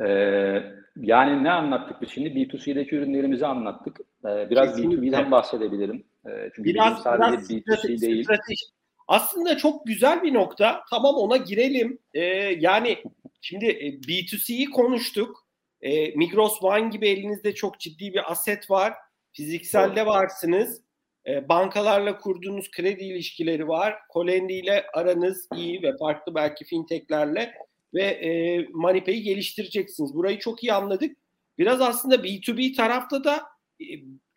[0.00, 0.62] Ee,
[0.96, 2.28] yani ne anlattık biz şimdi?
[2.28, 4.00] B2C'deki ürünlerimizi anlattık.
[4.24, 5.06] Ee, biraz Kesinlikle.
[5.06, 6.04] B2B'den bahsedebilirim.
[6.26, 8.24] Ee, çünkü biraz, sadece biraz B2C strateji, değil.
[8.24, 8.66] Strateji.
[9.08, 10.82] Aslında çok güzel bir nokta.
[10.90, 11.98] Tamam ona girelim.
[12.14, 12.20] Ee,
[12.60, 12.98] yani
[13.40, 15.46] şimdi e, B2C'yi konuştuk.
[15.82, 18.94] E, Migros One gibi elinizde çok ciddi bir aset var.
[19.32, 20.82] Fizikselde varsınız.
[21.26, 23.98] E, bankalarla kurduğunuz kredi ilişkileri var.
[24.08, 27.54] Kolendi ile aranız iyi ve farklı belki fintechlerle
[27.94, 30.14] ve e, MoneyPay'i geliştireceksiniz.
[30.14, 31.16] Burayı çok iyi anladık.
[31.58, 33.42] Biraz aslında B2B tarafta da
[33.80, 33.84] e,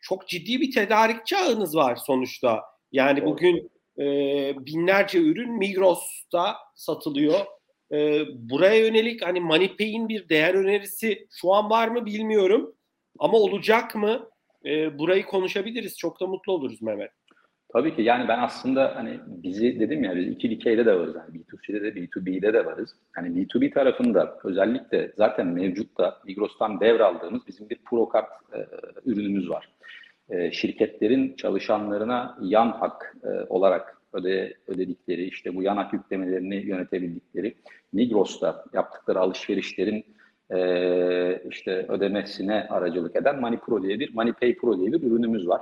[0.02, 2.64] çok ciddi bir tedarikçi ağınız var sonuçta.
[2.92, 4.04] Yani bugün e,
[4.66, 7.46] binlerce ürün Migros'ta satılıyor.
[7.92, 12.76] E, buraya yönelik hani MoneyPay'in bir değer önerisi şu an var mı bilmiyorum.
[13.20, 14.30] Ama olacak mı?
[14.66, 15.98] E, burayı konuşabiliriz.
[15.98, 17.12] Çok da mutlu oluruz Mehmet.
[17.74, 21.16] Tabii ki yani ben aslında hani bizi dedim ya biz iki dikeyde de varız.
[21.16, 22.90] Yani B2C'de de B2B'de de varız.
[23.16, 28.68] Hani B2B tarafında özellikle zaten mevcutta Migros'tan devraldığımız bizim bir Procard e,
[29.06, 29.70] ürünümüz var.
[30.30, 37.56] e, şirketlerin çalışanlarına yan hak e, olarak öde, ödedikleri, işte bu yan hak yüklemelerini yönetebildikleri
[37.94, 40.06] Migros'ta yaptıkları alışverişlerin
[40.54, 45.62] e, işte ödemesine aracılık eden MoneyPro diye bir MoneyPay Pro diye bir ürünümüz var.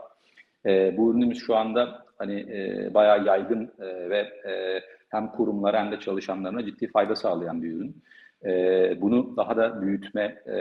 [0.66, 5.92] E, bu ürünümüz şu anda hani e, bayağı yaygın e, ve e, hem kurumlara hem
[5.92, 8.04] de çalışanlarına ciddi fayda sağlayan bir ürün.
[8.46, 10.56] E, bunu daha da büyütme, e,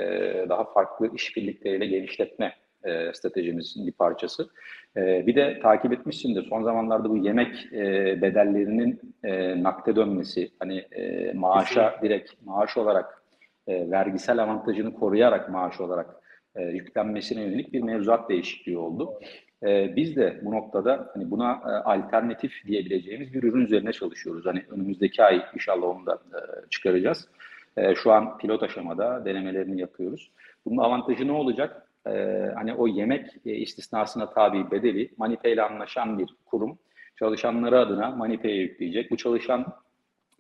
[0.48, 4.48] daha farklı işbirlikleriyle genişletme e, stratejimizin bir parçası.
[4.96, 7.82] E, bir de takip etmişsindir son zamanlarda bu yemek e,
[8.22, 13.22] bedellerinin e, nakde dönmesi, hani e, maaşa direkt maaş olarak
[13.66, 16.22] e, vergisel avantajını koruyarak maaş olarak
[16.54, 19.20] e, yüklenmesine yönelik bir mevzuat değişikliği oldu.
[19.62, 24.46] E, biz de bu noktada hani buna e, alternatif diyebileceğimiz bir ürün üzerine çalışıyoruz.
[24.46, 26.40] Hani önümüzdeki ay inşallah onu da e,
[26.70, 27.28] çıkaracağız.
[27.76, 30.30] E, şu an pilot aşamada denemelerini yapıyoruz.
[30.66, 31.88] Bunun avantajı ne olacak?
[32.06, 32.12] E,
[32.54, 36.78] hani o yemek e, istisnasına tabi bedeli Manipe ile anlaşan bir kurum
[37.18, 39.10] çalışanları adına Manipe'ye yükleyecek.
[39.10, 39.66] Bu çalışan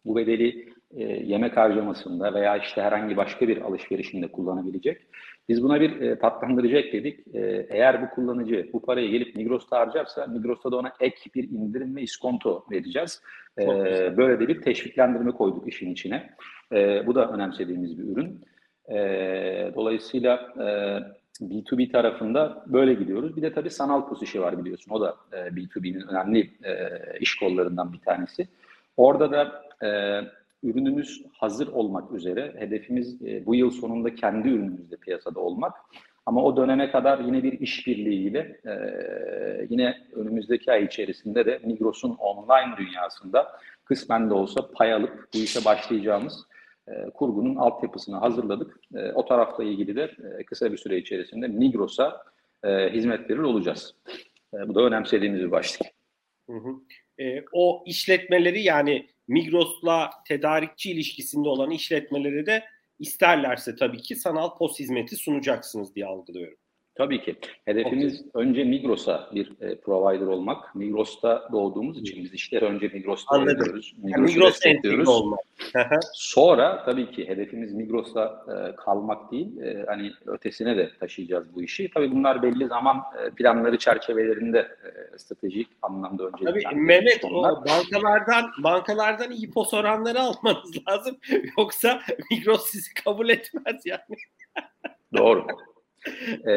[0.04, 5.06] bu bedeli e, yemek harcamasında veya işte herhangi başka bir alışverişinde kullanabilecek.
[5.48, 7.34] Biz buna bir e, tatlandırıcı ekledik.
[7.34, 11.96] E, eğer bu kullanıcı bu parayı gelip Migros'ta harcarsa Migros'ta da ona ek bir indirim
[11.96, 13.22] ve iskonto vereceğiz.
[13.60, 13.66] E,
[14.16, 16.30] böyle de bir teşviklendirme koyduk işin içine.
[16.72, 18.44] E, bu da önemsediğimiz bir ürün.
[18.88, 20.66] E, dolayısıyla e,
[21.50, 23.36] B2B tarafında böyle gidiyoruz.
[23.36, 24.90] Bir de tabii sanal pus işi var biliyorsun.
[24.90, 26.74] O da e, B2B'nin önemli e,
[27.20, 28.48] iş kollarından bir tanesi.
[28.96, 30.20] Orada da e,
[30.62, 32.54] ürünümüz hazır olmak üzere.
[32.58, 35.72] Hedefimiz e, bu yıl sonunda kendi ürünümüzde piyasada olmak.
[36.26, 38.72] Ama o döneme kadar yine bir işbirliğiyle e,
[39.70, 43.52] yine önümüzdeki ay içerisinde de Migros'un online dünyasında
[43.84, 46.46] kısmen de olsa pay alıp bu işe başlayacağımız
[46.88, 48.80] e, kurgunun altyapısını hazırladık.
[48.94, 50.02] E, o tarafla ilgili de
[50.38, 52.22] e, kısa bir süre içerisinde Migros'a
[52.64, 53.94] e, hizmet verir olacağız.
[54.54, 55.88] E, bu da önemsediğimiz bir başlık.
[56.50, 56.74] Hı hı.
[57.24, 62.64] E, o işletmeleri yani Migros'la tedarikçi ilişkisinde olan işletmeleri de
[62.98, 66.58] isterlerse tabii ki sanal pos hizmeti sunacaksınız diye algılıyorum.
[66.94, 67.36] Tabii ki.
[67.64, 68.42] Hedefimiz okay.
[68.42, 70.74] önce Migros'a bir e, provider olmak.
[70.74, 73.94] Migros'ta doğduğumuz için biz işleri önce Migros'ta yapıyoruz.
[74.02, 75.08] Migros'u Migros destekliyoruz.
[75.08, 75.40] olmak.
[76.12, 81.90] Sonra tabii ki hedefimiz Migros'ta e, kalmak değil, e, hani ötesine de taşıyacağız bu işi.
[81.94, 86.44] Tabii bunlar belli zaman e, planları çerçevelerinde e, stratejik anlamda önce.
[86.44, 91.16] Tabii Mehmet o bankalardan bankalardan iyi pos oranları almanız lazım.
[91.58, 92.00] Yoksa
[92.30, 94.16] Migros sizi kabul etmez yani.
[95.16, 95.46] Doğru
[96.48, 96.52] e,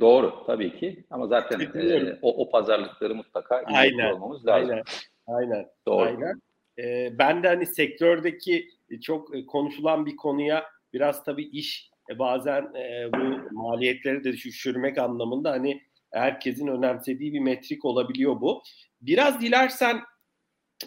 [0.00, 4.70] doğru tabii ki ama zaten e, o, o pazarlıkları mutlaka aynen, olmamız lazım.
[4.70, 4.84] Aynen.
[5.26, 5.66] Aynen.
[5.86, 6.04] Doğru.
[6.04, 6.40] Aynen.
[6.78, 8.68] E, ben de hani sektördeki
[9.02, 15.50] çok konuşulan bir konuya biraz tabii iş e, bazen e, bu maliyetleri de düşürmek anlamında
[15.50, 15.82] hani
[16.12, 18.62] herkesin önemsediği bir metrik olabiliyor bu.
[19.00, 20.00] Biraz dilersen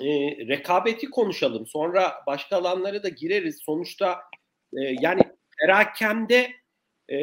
[0.02, 0.08] e,
[0.47, 1.67] rekabeti konuşalım.
[1.67, 3.60] Sonra başka alanlara da gireriz.
[3.65, 4.19] Sonuçta
[4.73, 5.21] e, yani
[5.60, 6.52] perakende
[7.12, 7.17] e,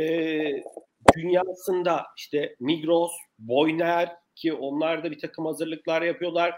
[1.17, 6.55] dünyasında işte Migros, Boyner ki onlar da bir takım hazırlıklar yapıyorlar.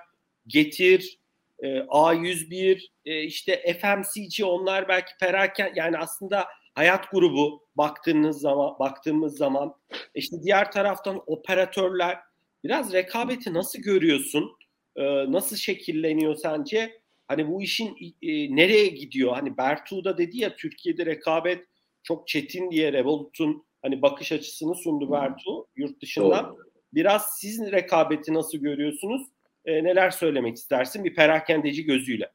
[0.46, 1.18] Getir,
[1.58, 9.36] e, A101, e, işte FMCG onlar belki peraken yani aslında hayat grubu baktığınız zaman baktığımız
[9.36, 9.74] zaman
[10.14, 12.18] işte diğer taraftan operatörler
[12.64, 14.50] biraz rekabeti nasıl görüyorsun?
[14.96, 17.00] E, nasıl şekilleniyor sence?
[17.28, 19.32] Hani bu işin e, nereye gidiyor?
[19.32, 21.66] Hani Bertu da dedi ya Türkiye'de rekabet
[22.06, 26.44] çok çetin diye Revolut'un hani bakış açısını sundu Bertu yurt dışından.
[26.44, 26.66] Doğru.
[26.94, 29.22] Biraz siz rekabeti nasıl görüyorsunuz?
[29.64, 32.30] E, neler söylemek istersin bir perakendeci gözüyle?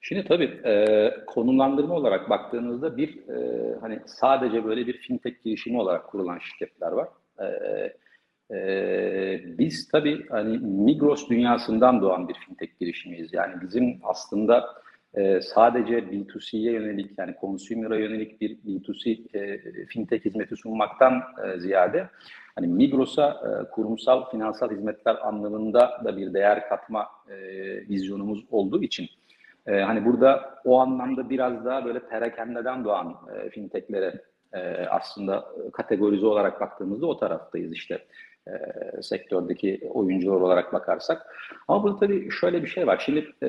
[0.00, 6.06] Şimdi tabii e, konumlandırma olarak baktığınızda bir e, hani sadece böyle bir fintech girişimi olarak
[6.06, 7.08] kurulan şirketler var.
[7.38, 7.46] E,
[8.56, 13.32] e, biz tabii hani Migros dünyasından doğan bir fintech girişimiyiz.
[13.32, 14.83] Yani bizim aslında
[15.14, 22.08] e, sadece B2C'ye yönelik yani consumer'a yönelik bir B2C e, fintech hizmeti sunmaktan e, ziyade
[22.54, 27.36] hani Migros'a e, kurumsal finansal hizmetler anlamında da bir değer katma e,
[27.88, 29.06] vizyonumuz olduğu için
[29.66, 34.20] e, hani burada o anlamda biraz daha böyle perakendeden doğan e, fintechlere
[34.52, 38.04] e, aslında kategorize olarak baktığımızda o taraftayız işte
[38.48, 38.52] e,
[39.02, 41.26] sektördeki oyuncular olarak bakarsak.
[41.68, 43.02] Ama burada tabii şöyle bir şey var.
[43.04, 43.48] Şimdi e,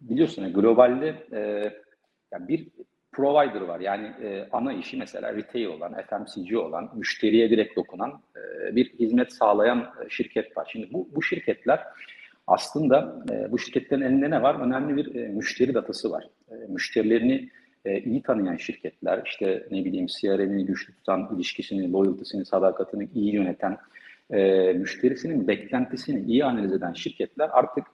[0.00, 1.72] biliyorsun yani globalde e,
[2.32, 2.68] yani bir
[3.12, 3.80] provider var.
[3.80, 9.32] Yani e, ana işi mesela retail olan, FMCG olan, müşteriye direkt dokunan e, bir hizmet
[9.32, 10.68] sağlayan e, şirket var.
[10.72, 11.84] Şimdi bu, bu şirketler
[12.46, 14.60] aslında e, bu şirketlerin elinde ne var?
[14.60, 16.24] Önemli bir e, müşteri datası var.
[16.50, 17.48] E, müşterilerini
[17.84, 23.78] e, iyi tanıyan şirketler, işte ne bileyim CRM'ini güçlü tutan, ilişkisini, loyaltısını, sadakatini iyi yöneten,
[24.30, 27.84] e, müşterisinin beklentisini iyi analiz eden şirketler artık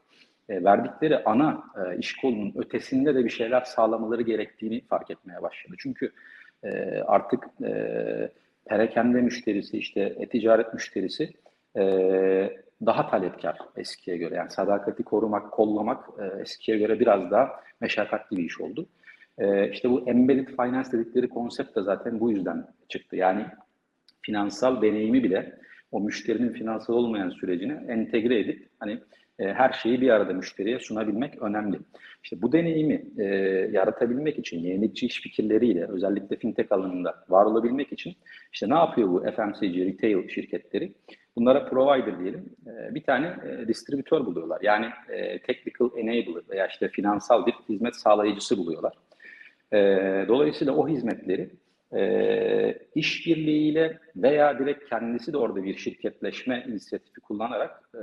[0.48, 5.76] e, verdikleri ana e, iş kolunun ötesinde de bir şeyler sağlamaları gerektiğini fark etmeye başladı.
[5.78, 6.12] Çünkü
[6.62, 7.72] e, artık e,
[8.66, 11.32] perakende müşterisi, işte e-ticaret müşterisi
[12.86, 14.34] daha talepkar eskiye göre.
[14.34, 16.08] Yani sadakati korumak, kollamak
[16.40, 18.88] eskiye göre biraz daha meşakkatli bir iş oldu.
[19.38, 23.16] E, işte bu embedded finance dedikleri konsept de zaten bu yüzden çıktı.
[23.16, 23.46] Yani
[24.22, 25.58] finansal deneyimi bile
[25.92, 29.00] o müşterinin finansal olmayan sürecini entegre edip hani
[29.38, 31.78] e, her şeyi bir arada müşteriye sunabilmek önemli.
[32.24, 33.24] İşte bu deneyimi e,
[33.72, 38.14] yaratabilmek için yenilikçi iş fikirleriyle özellikle fintech alanında var olabilmek için
[38.52, 40.92] işte ne yapıyor bu FMCG retail şirketleri?
[41.36, 44.58] Bunlara provider diyelim e, bir tane e, distribütör buluyorlar.
[44.62, 48.94] Yani e, technical enabler veya işte finansal bir hizmet sağlayıcısı buluyorlar.
[49.72, 49.78] E,
[50.28, 51.50] dolayısıyla o hizmetleri
[51.96, 58.00] e, işbirliğiyle veya direkt kendisi de orada bir şirketleşme inisiyatifi kullanarak e,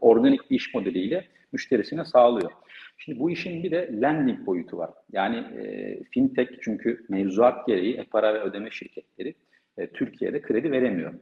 [0.00, 2.50] organik bir iş modeliyle müşterisine sağlıyor.
[2.98, 4.90] Şimdi bu işin bir de lending boyutu var.
[5.12, 9.34] Yani e, fintech çünkü mevzuat gereği e-para ve ödeme şirketleri
[9.78, 11.14] e, Türkiye'de kredi veremiyor.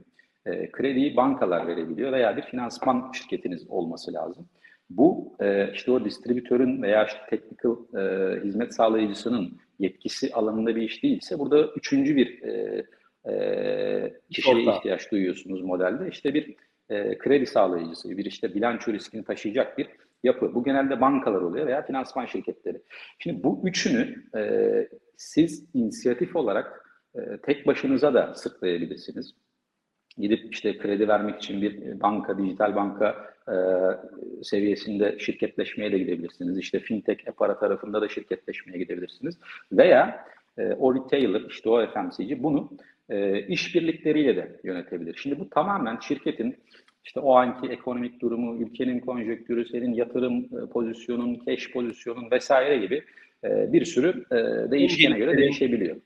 [0.47, 4.49] E, krediyi bankalar verebiliyor veya bir finansman şirketiniz olması lazım.
[4.91, 11.03] Bu e, işte o distribütörün veya işte technical e, hizmet sağlayıcısının yetkisi alanında bir iş
[11.03, 12.85] değilse burada üçüncü bir e,
[13.31, 14.77] e, kişiye Orta.
[14.77, 16.09] ihtiyaç duyuyorsunuz modelde.
[16.09, 16.55] İşte bir
[16.91, 19.89] e, kredi sağlayıcısı, bir işte bilanço riskini taşıyacak bir
[20.25, 20.55] yapı.
[20.55, 22.83] Bu genelde bankalar oluyor veya finansman şirketleri.
[23.19, 24.43] Şimdi bu üçünü e,
[25.17, 29.35] siz inisiyatif olarak e, tek başınıza da sırtlayabilirsiniz.
[30.19, 33.55] Gidip işte kredi vermek için bir banka, dijital banka e,
[34.43, 36.59] seviyesinde şirketleşmeye de gidebilirsiniz.
[36.59, 39.39] İşte fintech, e-para tarafında da şirketleşmeye gidebilirsiniz.
[39.73, 40.27] Veya
[40.59, 42.71] e, o retailer, işte o FMCG bunu
[43.11, 45.15] e, işbirlikleriyle de yönetebilir.
[45.23, 46.57] Şimdi bu tamamen şirketin
[47.05, 53.03] işte o anki ekonomik durumu, ülkenin konjonktürü, senin yatırım e, pozisyonun, cash pozisyonun vesaire gibi
[53.45, 55.97] e, bir sürü e, değişkene göre değişebiliyor.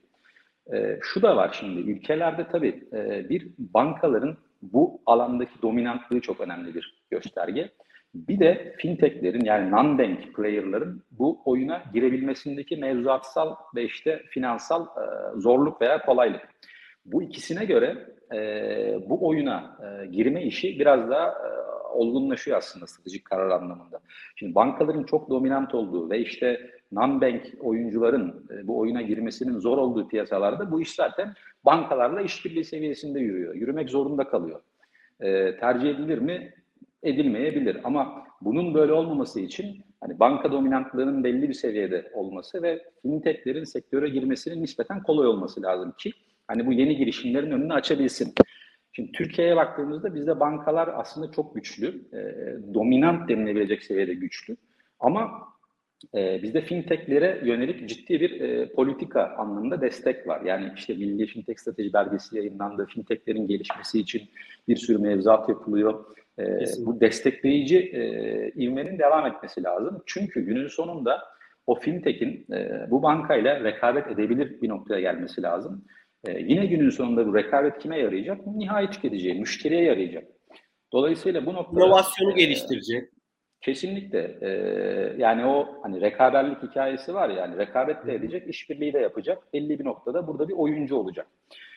[0.75, 6.75] E, şu da var şimdi ülkelerde tabii e, bir bankaların bu alandaki dominantlığı çok önemli
[6.75, 7.71] bir gösterge.
[8.15, 15.81] Bir de fintechlerin yani non-bank player'ların bu oyuna girebilmesindeki mevzuatsal ve işte finansal e, zorluk
[15.83, 16.49] veya kolaylık.
[17.05, 18.39] Bu ikisine göre e,
[19.09, 24.01] bu oyuna e, girme işi biraz daha e, olgunlaşıyor aslında stratejik karar anlamında.
[24.37, 30.09] Şimdi bankaların çok dominant olduğu ve işte non-bank oyuncuların e, bu oyuna girmesinin zor olduğu
[30.09, 33.55] piyasalarda bu iş zaten bankalarla işbirliği seviyesinde yürüyor.
[33.55, 34.61] Yürümek zorunda kalıyor.
[35.21, 36.55] E, tercih edilir mi?
[37.03, 37.81] Edilmeyebilir.
[37.85, 44.09] Ama bunun böyle olmaması için hani banka dominantlığının belli bir seviyede olması ve fintechlerin sektöre
[44.09, 46.13] girmesinin nispeten kolay olması lazım ki
[46.49, 48.35] hani bu yeni girişimlerin önünü açabilsin.
[48.93, 54.57] Şimdi Türkiye'ye baktığımızda bizde bankalar aslında çok güçlü, e, dominant denilebilecek seviyede güçlü.
[55.01, 55.49] Ama
[56.15, 60.41] e, bizde fintechlere yönelik ciddi bir e, politika anlamında destek var.
[60.41, 62.87] Yani işte Milli Fintech Strateji belgesi yayınlandı.
[62.87, 64.23] Fintechlerin gelişmesi için
[64.69, 66.05] bir sürü mevzuat yapılıyor.
[66.39, 66.45] E,
[66.79, 68.03] bu destekleyici e,
[68.65, 70.03] ivmenin devam etmesi lazım.
[70.07, 71.23] Çünkü günün sonunda
[71.67, 75.85] o fintech'in e, bu bankayla rekabet edebilir bir noktaya gelmesi lazım.
[76.25, 78.47] E, yine günün sonunda bu rekabet kime yarayacak?
[78.47, 80.25] Nihai tüketiciye, müşteriye yarayacak.
[80.93, 81.87] Dolayısıyla bu noktada...
[81.87, 83.11] İnovasyonu e, geliştirecek.
[83.61, 84.39] Kesinlikle.
[84.41, 84.51] E,
[85.19, 89.39] yani o hani rekaberlik hikayesi var yani rekabet de edecek, işbirliği de yapacak.
[89.53, 91.27] Belli bir noktada burada bir oyuncu olacak.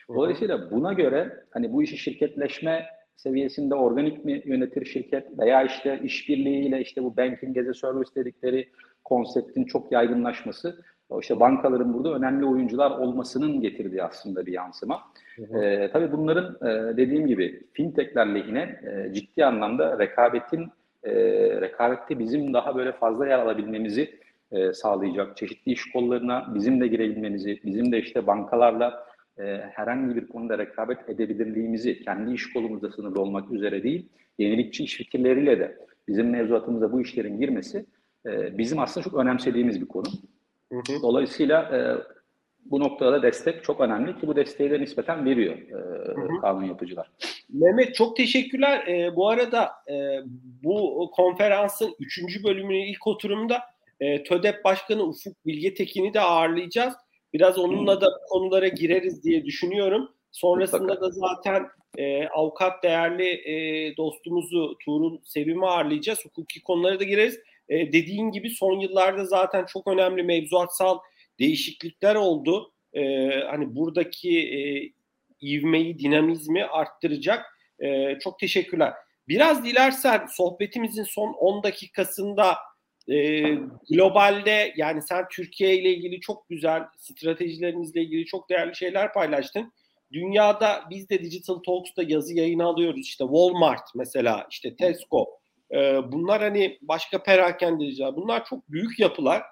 [0.08, 6.80] Dolayısıyla buna göre hani bu işi şirketleşme seviyesinde organik mi yönetir şirket veya işte işbirliğiyle
[6.80, 8.68] işte bu banking as a service dedikleri
[9.04, 10.82] konseptin çok yaygınlaşması
[11.20, 15.00] işte bankaların burada önemli oyuncular olmasının getirdiği aslında bir yansıma.
[15.36, 15.64] Hı hı.
[15.64, 20.68] E, tabii bunların e, dediğim gibi fintechler lehine e, ciddi anlamda rekabetin
[21.04, 21.12] e,
[21.60, 24.20] rekabette bizim daha böyle fazla yer alabilmemizi
[24.52, 25.36] e, sağlayacak.
[25.36, 29.06] Çeşitli iş kollarına bizim de girebilmemizi, bizim de işte bankalarla
[29.38, 34.08] e, herhangi bir konuda rekabet edebilirliğimizi kendi iş kolumuzda sınırlı olmak üzere değil,
[34.38, 37.86] yenilikçi iş fikirleriyle de bizim mevzuatımıza bu işlerin girmesi
[38.26, 40.06] e, bizim aslında çok önemsediğimiz bir konu.
[40.72, 41.02] Hı hı.
[41.02, 41.80] Dolayısıyla e,
[42.64, 45.74] bu noktada destek çok önemli ki bu desteği de nispeten veriyor e,
[46.14, 46.40] hı hı.
[46.40, 47.10] kanun yapıcılar.
[47.48, 48.86] Mehmet çok teşekkürler.
[48.86, 50.20] E, bu arada e,
[50.62, 53.60] bu konferansın üçüncü bölümünün ilk oturumda
[54.00, 56.94] e, TÖDEP Başkanı Ufuk Bilge Tekin'i de ağırlayacağız.
[57.32, 60.10] Biraz onunla da konulara gireriz diye düşünüyorum.
[60.32, 61.66] Sonrasında da zaten
[61.98, 66.24] e, avukat değerli e, dostumuzu Tuğrul Sevim'i ağırlayacağız.
[66.24, 67.40] Hukuki konulara da gireriz.
[67.68, 70.98] E, dediğin gibi son yıllarda zaten çok önemli mevzuatsal
[71.40, 72.72] değişiklikler oldu.
[72.94, 74.60] E, hani buradaki e,
[75.42, 77.44] ivmeyi, dinamizmi arttıracak.
[77.78, 78.92] E, çok teşekkürler.
[79.28, 82.56] Biraz dilersen sohbetimizin son 10 dakikasında
[83.08, 83.40] e,
[83.90, 89.72] globalde yani sen Türkiye ile ilgili çok güzel stratejilerinizle ilgili çok değerli şeyler paylaştın.
[90.12, 93.00] Dünyada biz de Digital Talks'ta yazı yayını alıyoruz.
[93.00, 95.26] İşte Walmart mesela, işte Tesco.
[95.74, 95.76] E,
[96.12, 98.16] bunlar hani başka perakendeciler.
[98.16, 99.42] Bunlar çok büyük yapılar.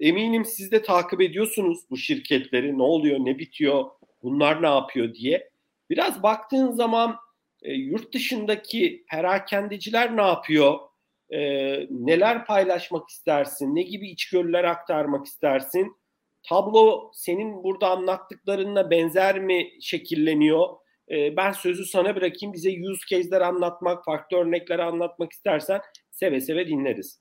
[0.00, 2.78] Eminim siz de takip ediyorsunuz bu şirketleri.
[2.78, 3.84] Ne oluyor, ne bitiyor,
[4.22, 5.50] bunlar ne yapıyor diye.
[5.90, 7.16] Biraz baktığın zaman
[7.62, 10.78] e, yurt dışındaki perakendeciler ne yapıyor?
[11.30, 11.40] E,
[11.90, 13.74] neler paylaşmak istersin?
[13.74, 15.96] Ne gibi içgörüler aktarmak istersin?
[16.42, 20.68] Tablo senin burada anlattıklarınla benzer mi şekilleniyor?
[21.10, 22.52] E, ben sözü sana bırakayım.
[22.52, 25.80] Bize use case'ler anlatmak, farklı örnekleri anlatmak istersen
[26.10, 27.20] seve seve dinleriz.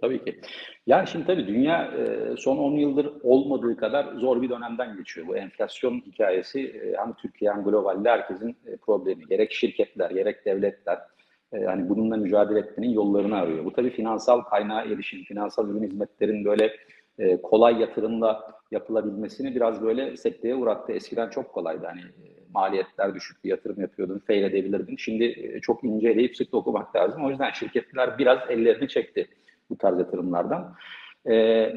[0.00, 0.40] Tabii ki.
[0.86, 5.26] Yani şimdi tabii dünya e, son 10 yıldır olmadığı kadar zor bir dönemden geçiyor.
[5.26, 9.26] Bu enflasyon hikayesi e, hem Türkiye hem globalde herkesin e, problemi.
[9.26, 10.98] Gerek şirketler, gerek devletler
[11.66, 13.64] hani bununla mücadele etmenin yollarını arıyor.
[13.64, 16.76] Bu tabii finansal kaynağa erişim, finansal ürün hizmetlerin böyle
[17.42, 20.92] kolay yatırımla yapılabilmesini biraz böyle sekteye uğrattı.
[20.92, 21.86] Eskiden çok kolaydı.
[21.86, 22.00] Hani
[22.54, 24.96] maliyetler düşüktü, yatırım yapıyordun, fail edebilirdin.
[24.96, 27.24] Şimdi çok inceleyip sık okumak lazım.
[27.24, 29.28] O yüzden şirketler biraz ellerini çekti
[29.70, 30.74] bu tarz yatırımlardan.
[31.26, 31.34] Ee,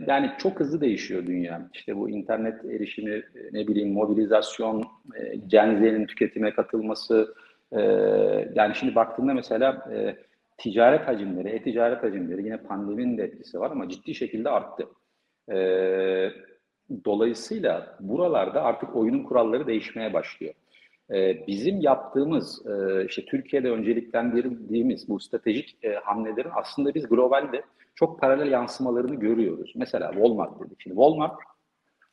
[0.07, 1.69] yani çok hızlı değişiyor dünya.
[1.73, 4.83] İşte bu internet erişimi, ne bileyim mobilizasyon,
[5.15, 7.35] e, Gen tüketime katılması.
[7.71, 7.81] E,
[8.55, 10.15] yani şimdi baktığında mesela e,
[10.57, 14.87] ticaret hacimleri, e-ticaret hacimleri yine pandeminin de etkisi var ama ciddi şekilde arttı.
[15.51, 15.57] E,
[17.05, 20.53] dolayısıyla buralarda artık oyunun kuralları değişmeye başlıyor.
[21.47, 22.63] Bizim yaptığımız,
[23.07, 27.63] işte Türkiye'de önceliklendirdiğimiz bu stratejik hamlelerin aslında biz globalde
[28.01, 29.73] çok paralel yansımalarını görüyoruz.
[29.75, 30.81] Mesela Walmart dedik.
[30.81, 31.39] Şimdi Walmart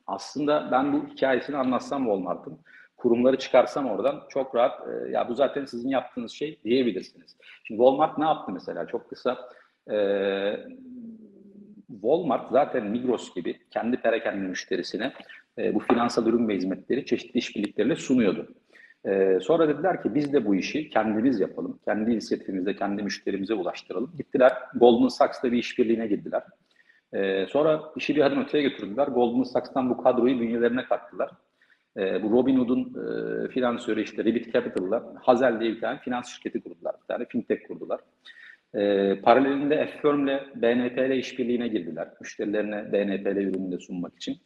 [0.06, 2.58] aslında ben bu hikayesini anlatsam Walmart'ın
[2.96, 7.36] kurumları çıkarsam oradan çok rahat e, ya bu zaten sizin yaptığınız şey diyebilirsiniz.
[7.64, 9.38] Şimdi Walmart ne yaptı mesela çok kısa
[9.90, 9.96] e,
[11.86, 15.12] Walmart zaten Migros gibi kendi perakende müşterisine
[15.58, 18.48] e, bu finansal ürün ve hizmetleri çeşitli işbirlikleriyle sunuyordu.
[19.06, 21.78] Ee, sonra dediler ki biz de bu işi kendimiz yapalım.
[21.84, 24.12] Kendi inisiyatifimizde kendi müşterimize ulaştıralım.
[24.18, 26.42] Gittiler Goldman Sachs'la bir işbirliğine girdiler.
[27.12, 29.08] Ee, sonra işi bir adım öteye götürdüler.
[29.08, 31.30] Goldman Sachs'tan bu kadroyu bünyelerine kattılar.
[31.96, 36.94] Ee, bu Robinhood'un e, finansörü işte Revit Capital'la Hazel diye bir tane finans şirketi kurdular.
[37.02, 38.00] Bir tane fintech kurdular.
[38.74, 42.08] Ee, paralelinde Affirm'le BNP ile işbirliğine girdiler.
[42.20, 44.36] Müşterilerine BNP ile ürünü de sunmak için.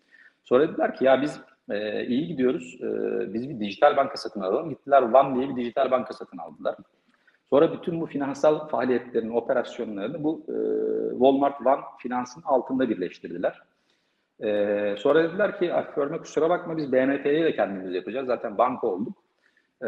[0.45, 1.41] Sonra dediler ki ya biz
[1.71, 2.79] e, iyi gidiyoruz.
[2.83, 2.89] E,
[3.35, 4.69] biz bir dijital banka satın alalım.
[4.71, 6.77] Gittiler One diye bir dijital banka satın aldılar.
[7.51, 10.55] Sonra bütün bu finansal faaliyetlerin, operasyonlarını bu e,
[11.11, 13.63] Walmart One finansın altında birleştirdiler.
[14.41, 18.27] E, sonra dediler ki Affirm'e kusura bakma biz BNP'yi de kendimiz yapacağız.
[18.27, 19.23] Zaten banka olduk.
[19.83, 19.87] E,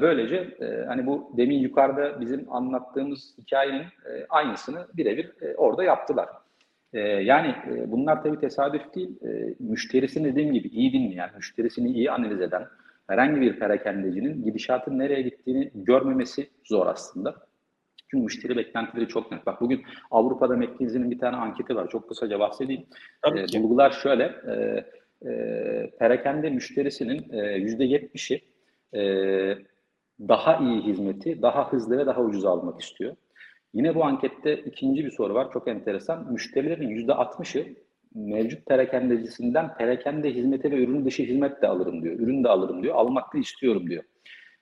[0.00, 6.28] böylece e, hani bu demin yukarıda bizim anlattığımız hikayenin e, aynısını birebir e, orada yaptılar.
[6.94, 9.22] Ee, yani e, bunlar tabii tesadüf değil.
[9.22, 12.64] E, müşterisini dediğim gibi iyi dinleyen, müşterisini iyi analiz eden
[13.06, 17.34] herhangi bir perakendecinin gidişatın nereye gittiğini görmemesi zor aslında.
[18.10, 19.46] Çünkü müşteri beklentileri çok net.
[19.46, 21.88] Bak bugün Avrupa'da McKinsey'nin bir tane anketi var.
[21.88, 22.86] Çok kısaca bahsedeyim.
[23.22, 24.24] Tabii e, bulgular şöyle.
[24.24, 24.84] E,
[25.30, 28.40] e, perakende müşterisinin yüzde yetmişi
[30.20, 33.16] daha iyi hizmeti, daha hızlı ve daha ucuz almak istiyor.
[33.74, 35.52] Yine bu ankette ikinci bir soru var.
[35.52, 36.32] Çok enteresan.
[36.32, 37.66] Müşterilerin %60'ı
[38.14, 42.18] mevcut perakendecisinden perakende hizmeti ve ürün dışı hizmet de alırım diyor.
[42.18, 42.94] Ürün de alırım diyor.
[42.94, 44.02] Almak da istiyorum diyor.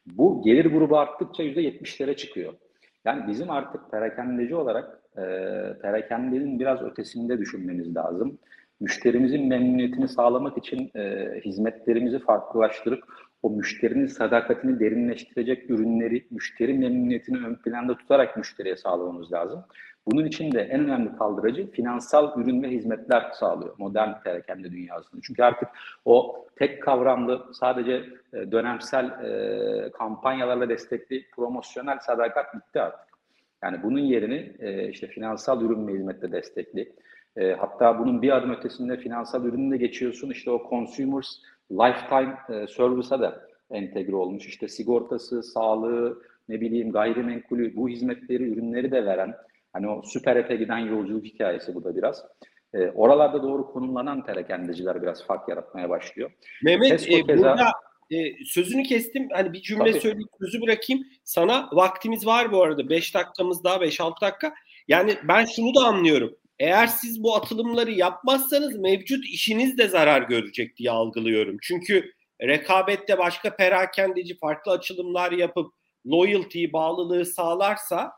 [0.07, 2.55] Bu gelir grubu arttıkça %70'lere çıkıyor.
[3.05, 5.23] Yani bizim artık perakendeci olarak e,
[5.83, 8.39] perakendenin biraz ötesinde düşünmemiz lazım.
[8.81, 13.05] Müşterimizin memnuniyetini sağlamak için e, hizmetlerimizi farklılaştırıp
[13.43, 19.65] o müşterinin sadakatini derinleştirecek ürünleri, müşteri memnuniyetini ön planda tutarak müşteriye sağlamamız lazım.
[20.07, 25.21] Bunun için de en önemli kaldırıcı finansal ürün ve hizmetler sağlıyor modern perakende dünyasında.
[25.25, 25.69] Çünkü artık
[26.05, 33.13] o tek kavramlı sadece e, dönemsel e, kampanyalarla destekli promosyonel sadakat bitti artık.
[33.63, 36.93] Yani bunun yerini e, işte finansal ürün ve hizmetle destekli.
[37.37, 40.31] E, hatta bunun bir adım ötesinde finansal ürünle geçiyorsun.
[40.31, 41.29] İşte o consumers
[41.71, 44.47] lifetime e, service'a da entegre olmuş.
[44.47, 49.35] İşte sigortası, sağlığı, ne bileyim gayrimenkulü, bu hizmetleri, ürünleri de veren
[49.73, 52.25] hani o süper efe giden yolculuk hikayesi bu da biraz.
[52.75, 56.31] E, oralarda doğru konumlanan perakendeciler biraz fark yaratmaya başlıyor.
[56.63, 57.43] Mehmet e, keza...
[57.43, 57.73] burada
[58.11, 59.29] e, sözünü kestim.
[59.33, 60.01] Hani bir cümle Tabii.
[60.01, 61.03] söyleyip sözü bırakayım.
[61.25, 62.89] Sana vaktimiz var bu arada.
[62.89, 64.55] 5 dakikamız daha 5-6 dakika.
[64.89, 66.37] Yani ben şunu da anlıyorum.
[66.63, 71.57] Eğer siz bu atılımları yapmazsanız mevcut işiniz de zarar görecek diye algılıyorum.
[71.63, 75.75] Çünkü rekabette başka perakendeci farklı açılımlar yapıp
[76.07, 78.13] loyalty'yi, bağlılığı sağlarsa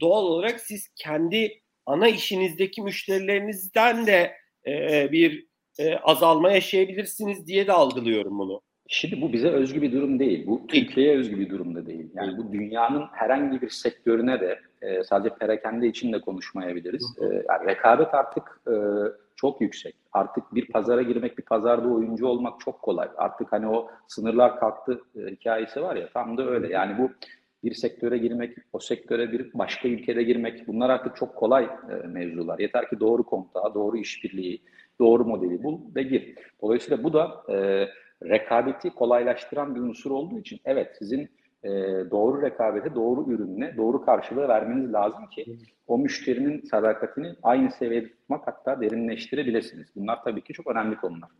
[0.00, 4.32] doğal olarak siz kendi ana işinizdeki müşterilerinizden de
[4.66, 5.46] e, bir
[5.78, 8.60] e, azalma yaşayabilirsiniz diye de algılıyorum bunu.
[8.88, 10.46] Şimdi bu bize özgü bir durum değil.
[10.46, 12.06] Bu Türkiye'ye özgü bir durum da değil.
[12.14, 17.16] Yani bu dünyanın herhangi bir sektörüne de e, sadece perakende için de konuşmayabiliriz.
[17.20, 18.74] E, yani rekabet artık e,
[19.36, 19.94] çok yüksek.
[20.12, 23.08] Artık bir pazara girmek, bir pazarda oyuncu olmak çok kolay.
[23.16, 26.72] Artık hani o sınırlar kalktı e, hikayesi var ya tam da öyle.
[26.72, 27.10] Yani bu
[27.64, 32.58] bir sektöre girmek, o sektöre bir başka ülkede girmek bunlar artık çok kolay e, mevzular.
[32.58, 34.62] Yeter ki doğru kontağı, doğru işbirliği,
[35.00, 36.34] doğru modeli bul ve gir.
[36.62, 37.86] Dolayısıyla bu da e,
[38.28, 41.30] rekabeti kolaylaştıran bir unsur olduğu için evet sizin
[41.66, 41.70] e,
[42.10, 48.46] doğru rekabete, doğru ürünle, doğru karşılığı vermeniz lazım ki o müşterinin sadakatini aynı seviyede tutmak
[48.46, 49.86] hatta derinleştirebilirsiniz.
[49.96, 51.30] Bunlar tabii ki çok önemli konular.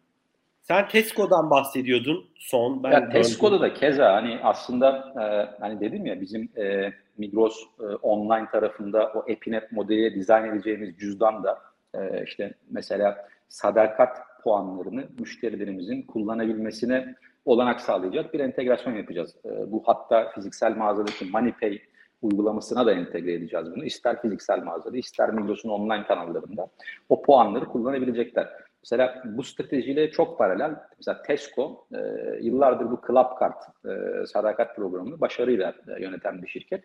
[0.63, 2.83] Sen Tesco'dan bahsediyordun son.
[2.83, 5.25] Ben ya Tesco'da da keza hani aslında e,
[5.61, 11.45] hani dedim ya bizim e, Migros e, online tarafında o Epinet modeli dizayn edeceğimiz cüzdan
[11.45, 11.59] da
[11.95, 17.15] e, işte mesela sadakat puanlarını müşterilerimizin kullanabilmesine
[17.47, 19.37] olanak sağlayacak bir entegrasyon yapacağız.
[19.45, 21.81] E, bu hatta fiziksel mağazadaki MoneyPay
[22.23, 23.85] uygulamasına da entegre edeceğiz bunu.
[23.85, 26.69] İster fiziksel mağazada, ister Migros'un online kanallarında
[27.09, 28.49] o puanları kullanabilecekler.
[28.83, 30.75] Mesela bu stratejiyle çok paralel.
[30.99, 31.99] Mesela Tesco e,
[32.41, 36.85] yıllardır bu Club Card e, sadakat programını başarıyla e, yöneten bir şirket.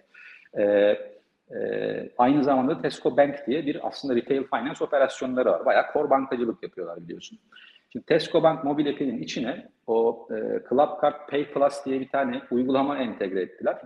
[2.18, 5.66] Aynı zamanda Tesco Bank diye bir aslında retail finance operasyonları var.
[5.66, 7.40] Bayağı core bankacılık yapıyorlar biliyorsun.
[7.92, 10.36] Şimdi Tesco Bank mobil app'inin içine o e,
[10.70, 13.78] Club Pay Plus diye bir tane uygulama entegre ettiler.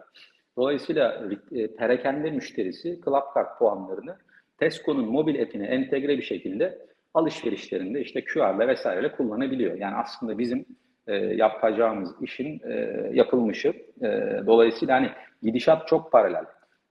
[0.57, 4.17] Dolayısıyla e, perakende müşterisi Club puanlarını
[4.57, 9.77] Tesco'nun mobil app'ine entegre bir şekilde alışverişlerinde işte QR'la vesaireyle kullanabiliyor.
[9.77, 10.65] Yani aslında bizim
[11.07, 12.73] e, yapacağımız işin e,
[13.13, 13.73] yapılmışı.
[14.01, 14.07] E,
[14.47, 15.09] dolayısıyla hani
[15.43, 16.45] gidişat çok paralel.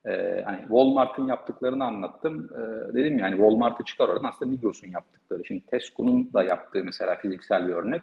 [0.07, 2.50] E, hani Walmart'ın yaptıklarını anlattım.
[2.55, 5.44] E, dedim yani Walmart'ı çıkar oradan aslında Migros'un yaptıkları.
[5.44, 8.02] Şimdi Tesco'nun da yaptığı mesela fiziksel bir örnek.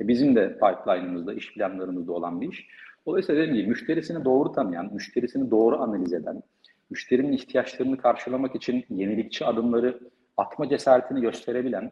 [0.00, 2.66] E, bizim de pipeline'ımızda, iş planlarımızda olan bir iş.
[3.06, 6.42] Dolayısıyla dediğim gibi müşterisini doğru tanıyan, müşterisini doğru analiz eden,
[6.90, 10.00] müşterinin ihtiyaçlarını karşılamak için yenilikçi adımları
[10.36, 11.90] atma cesaretini gösterebilen,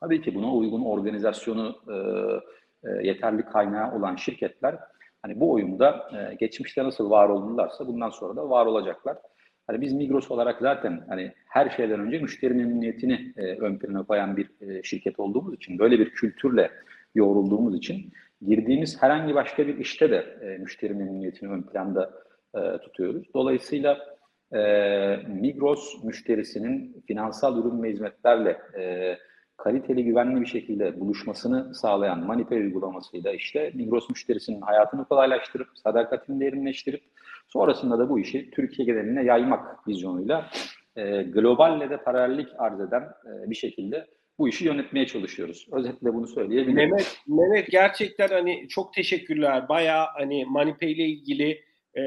[0.00, 1.96] tabii ki buna uygun organizasyonu e,
[2.88, 4.78] e, yeterli kaynağı olan şirketler
[5.26, 9.16] hani bu oyunda e, geçmişte nasıl var oldularsa bundan sonra da var olacaklar.
[9.66, 14.36] Hani biz Migros olarak zaten hani her şeyden önce müşteri memnuniyetini e, ön plana koyan
[14.36, 16.70] bir e, şirket olduğumuz için böyle bir kültürle
[17.14, 18.12] yoğrulduğumuz için
[18.46, 22.10] girdiğimiz herhangi başka bir işte de e, müşteri memnuniyetini ön planda
[22.54, 23.26] e, tutuyoruz.
[23.34, 23.98] Dolayısıyla
[24.52, 24.60] e,
[25.28, 29.16] Migros müşterisinin finansal ürün ve hizmetlerle e,
[29.56, 37.02] kaliteli, güvenli bir şekilde buluşmasını sağlayan MoneyPay uygulamasıyla işte Migros müşterisinin hayatını kolaylaştırıp, sadakatini derinleştirip
[37.48, 40.50] sonrasında da bu işi Türkiye geneline yaymak vizyonuyla
[40.96, 44.06] e, globalle de paralellik arz eden e, bir şekilde
[44.38, 45.68] bu işi yönetmeye çalışıyoruz.
[45.72, 46.74] Özetle bunu söyleyebilirim.
[46.74, 49.68] Mehmet, Mehmet gerçekten hani çok teşekkürler.
[49.68, 51.64] Bayağı hani MoneyPay ile ilgili
[51.98, 52.02] e,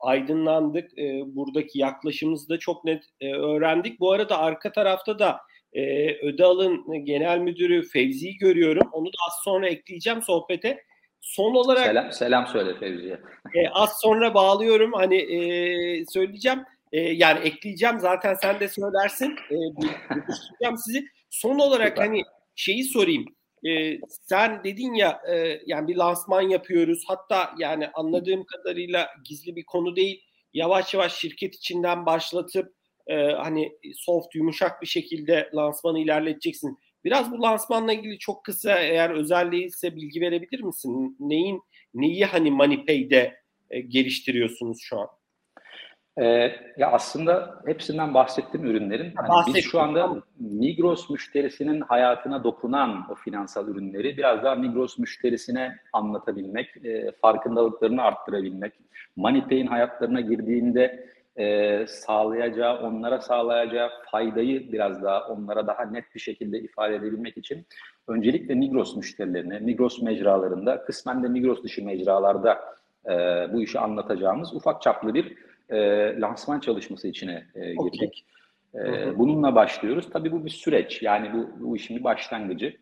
[0.00, 0.98] aydınlandık.
[0.98, 4.00] E, buradaki yaklaşımımızı da çok net e, öğrendik.
[4.00, 5.40] Bu arada arka tarafta da
[5.76, 8.88] e, Ödal'ın genel müdürü Fevzi'yi görüyorum.
[8.92, 10.82] Onu da az sonra ekleyeceğim sohbete.
[11.20, 13.20] Son olarak selam selam söyle Fevzi'ye.
[13.54, 14.92] E, az sonra bağlıyorum.
[14.92, 16.64] Hani e, söyleyeceğim.
[16.92, 18.00] E, yani ekleyeceğim.
[18.00, 19.36] Zaten sen de söylersin.
[19.50, 21.06] E, bir, sizi.
[21.30, 22.06] Son olarak Süper.
[22.06, 22.22] hani
[22.54, 23.24] şeyi sorayım.
[23.66, 27.04] E, sen dedin ya e, yani bir lansman yapıyoruz.
[27.06, 30.22] Hatta yani anladığım kadarıyla gizli bir konu değil.
[30.54, 32.76] Yavaş yavaş şirket içinden başlatıp
[33.06, 36.78] e, hani soft yumuşak bir şekilde lansmanı ilerleteceksin.
[37.04, 41.16] Biraz bu lansmanla ilgili çok kısa eğer özel değilse bilgi verebilir misin?
[41.20, 41.62] Neyin
[41.94, 43.36] neyi hani MoneyPay'de
[43.70, 45.08] e, geliştiriyorsunuz şu an?
[46.18, 49.12] Ee, ya aslında hepsinden bahsettim ürünlerin.
[49.14, 55.76] Hani biz şu anda Migros müşterisinin hayatına dokunan o finansal ürünleri biraz daha Migros müşterisine
[55.92, 58.72] anlatabilmek, e, farkındalıklarını arttırabilmek,
[59.16, 66.58] MoneyPay'in hayatlarına girdiğinde e, sağlayacağı, onlara sağlayacağı faydayı biraz daha onlara daha net bir şekilde
[66.58, 67.66] ifade edebilmek için
[68.08, 72.60] öncelikle Migros müşterilerine, Migros mecralarında, kısmen de Migros dışı mecralarda
[73.06, 73.12] e,
[73.52, 75.36] bu işi anlatacağımız ufak çaplı bir
[75.70, 75.76] e,
[76.20, 78.26] lansman çalışması içine e, girdik.
[78.74, 79.18] Okay.
[79.18, 80.10] bununla başlıyoruz.
[80.12, 81.02] Tabii bu bir süreç.
[81.02, 82.76] Yani bu, bu işin bir başlangıcı.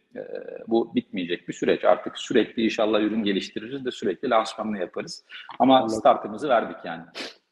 [0.68, 1.84] bu bitmeyecek bir süreç.
[1.84, 5.24] Artık sürekli inşallah ürün geliştiririz de sürekli lansmanını yaparız.
[5.59, 5.96] Ama Anladım.
[5.96, 7.02] startımızı verdik yani.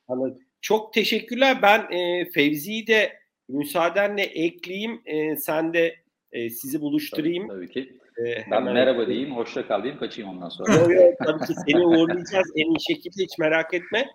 [0.09, 0.39] Anladım.
[0.63, 1.63] Çok teşekkürler.
[1.63, 3.13] Ben e, Fevzi'yi de
[3.49, 5.03] müsaadenle ekleyeyim.
[5.05, 5.97] E, sen de
[6.33, 7.49] e, sizi buluşturayım.
[7.49, 7.97] Tabii, tabii ki.
[8.19, 10.75] E, ben merhaba diyeyim, hoşça kal diyeyim, kaçayım ondan sonra.
[10.75, 14.09] Yok yok tabii ki seni uğurlayacağız en iyi şekilde hiç merak etme.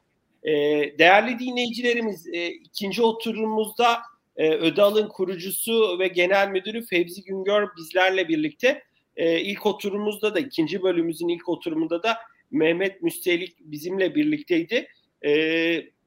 [0.43, 0.53] E,
[0.97, 3.97] değerli dinleyicilerimiz e, ikinci oturumumuzda
[4.37, 8.83] e, Ödal'ın kurucusu ve genel müdürü Fevzi Güngör bizlerle birlikte.
[9.15, 12.17] E, ilk oturumumuzda da ikinci bölümümüzün ilk oturumunda da
[12.51, 14.87] Mehmet Müstelik bizimle birlikteydi.
[15.25, 15.31] E,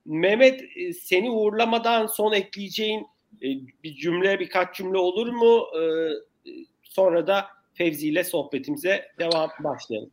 [0.07, 3.07] Mehmet e, seni uğurlamadan son ekleyeceğin
[3.43, 3.49] e,
[3.85, 5.67] bir cümle birkaç cümle olur mu?
[5.81, 5.83] E,
[6.83, 10.11] sonra da Fevzi ile sohbetimize devam başlayalım.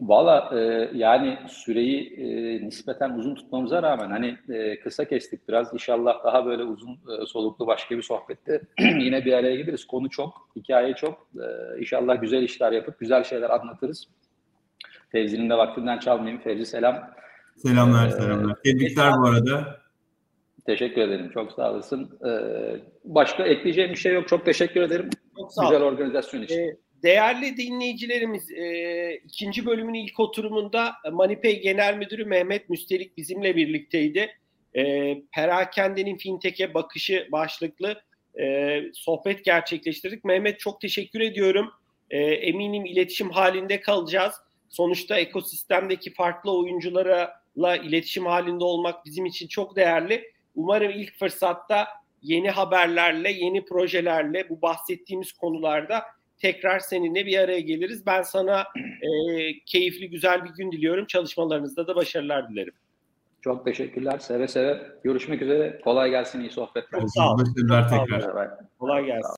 [0.00, 0.50] Valla
[0.94, 2.18] yani süreyi
[2.66, 4.36] nispeten uzun tutmamıza rağmen hani
[4.82, 5.74] kısa kestik biraz.
[5.74, 9.84] İnşallah daha böyle uzun soluklu başka bir sohbette yine bir araya geliriz.
[9.84, 11.28] Konu çok, hikaye çok.
[11.36, 14.08] E, inşallah güzel işler yapıp güzel şeyler anlatırız.
[15.12, 16.42] Fevzi'nin de vaktinden çalmayayım.
[16.42, 17.10] Fevzi selam.
[17.56, 18.62] Selamlar, ee, selamlar.
[18.62, 19.82] Tebrikler bu arada.
[20.66, 21.30] Teşekkür ederim.
[21.34, 22.18] Çok sağ olasın.
[22.28, 24.28] Ee, başka ekleyeceğim bir şey yok.
[24.28, 25.10] Çok teşekkür ederim.
[25.36, 26.58] Çok sağ Güzel organizasyon için.
[26.58, 34.30] Ee, değerli dinleyicilerimiz, e, ikinci bölümün ilk oturumunda Manipay Genel Müdürü Mehmet Müstelik bizimle birlikteydi.
[34.76, 38.02] E, Perakende'nin fintech'e bakışı başlıklı
[38.40, 40.24] e, sohbet gerçekleştirdik.
[40.24, 41.70] Mehmet çok teşekkür ediyorum.
[42.10, 44.34] E, eminim iletişim halinde kalacağız.
[44.68, 46.50] Sonuçta ekosistemdeki farklı
[47.56, 50.32] oyuncularla iletişim halinde olmak bizim için çok değerli.
[50.54, 51.86] Umarım ilk fırsatta
[52.22, 56.02] yeni haberlerle, yeni projelerle bu bahsettiğimiz konularda
[56.38, 58.06] tekrar seninle bir araya geliriz.
[58.06, 58.66] Ben sana
[59.02, 59.08] e,
[59.66, 61.06] keyifli, güzel bir gün diliyorum.
[61.06, 62.74] Çalışmalarınızda da başarılar dilerim.
[63.40, 64.18] Çok teşekkürler.
[64.18, 64.82] Seve seve.
[65.04, 65.80] Görüşmek üzere.
[65.84, 66.40] Kolay gelsin.
[66.40, 67.00] iyi sohbetler.
[67.00, 67.54] Çok sağ olun.
[67.56, 68.50] Başarılar tekrar.
[68.78, 69.28] Kolay gelsin.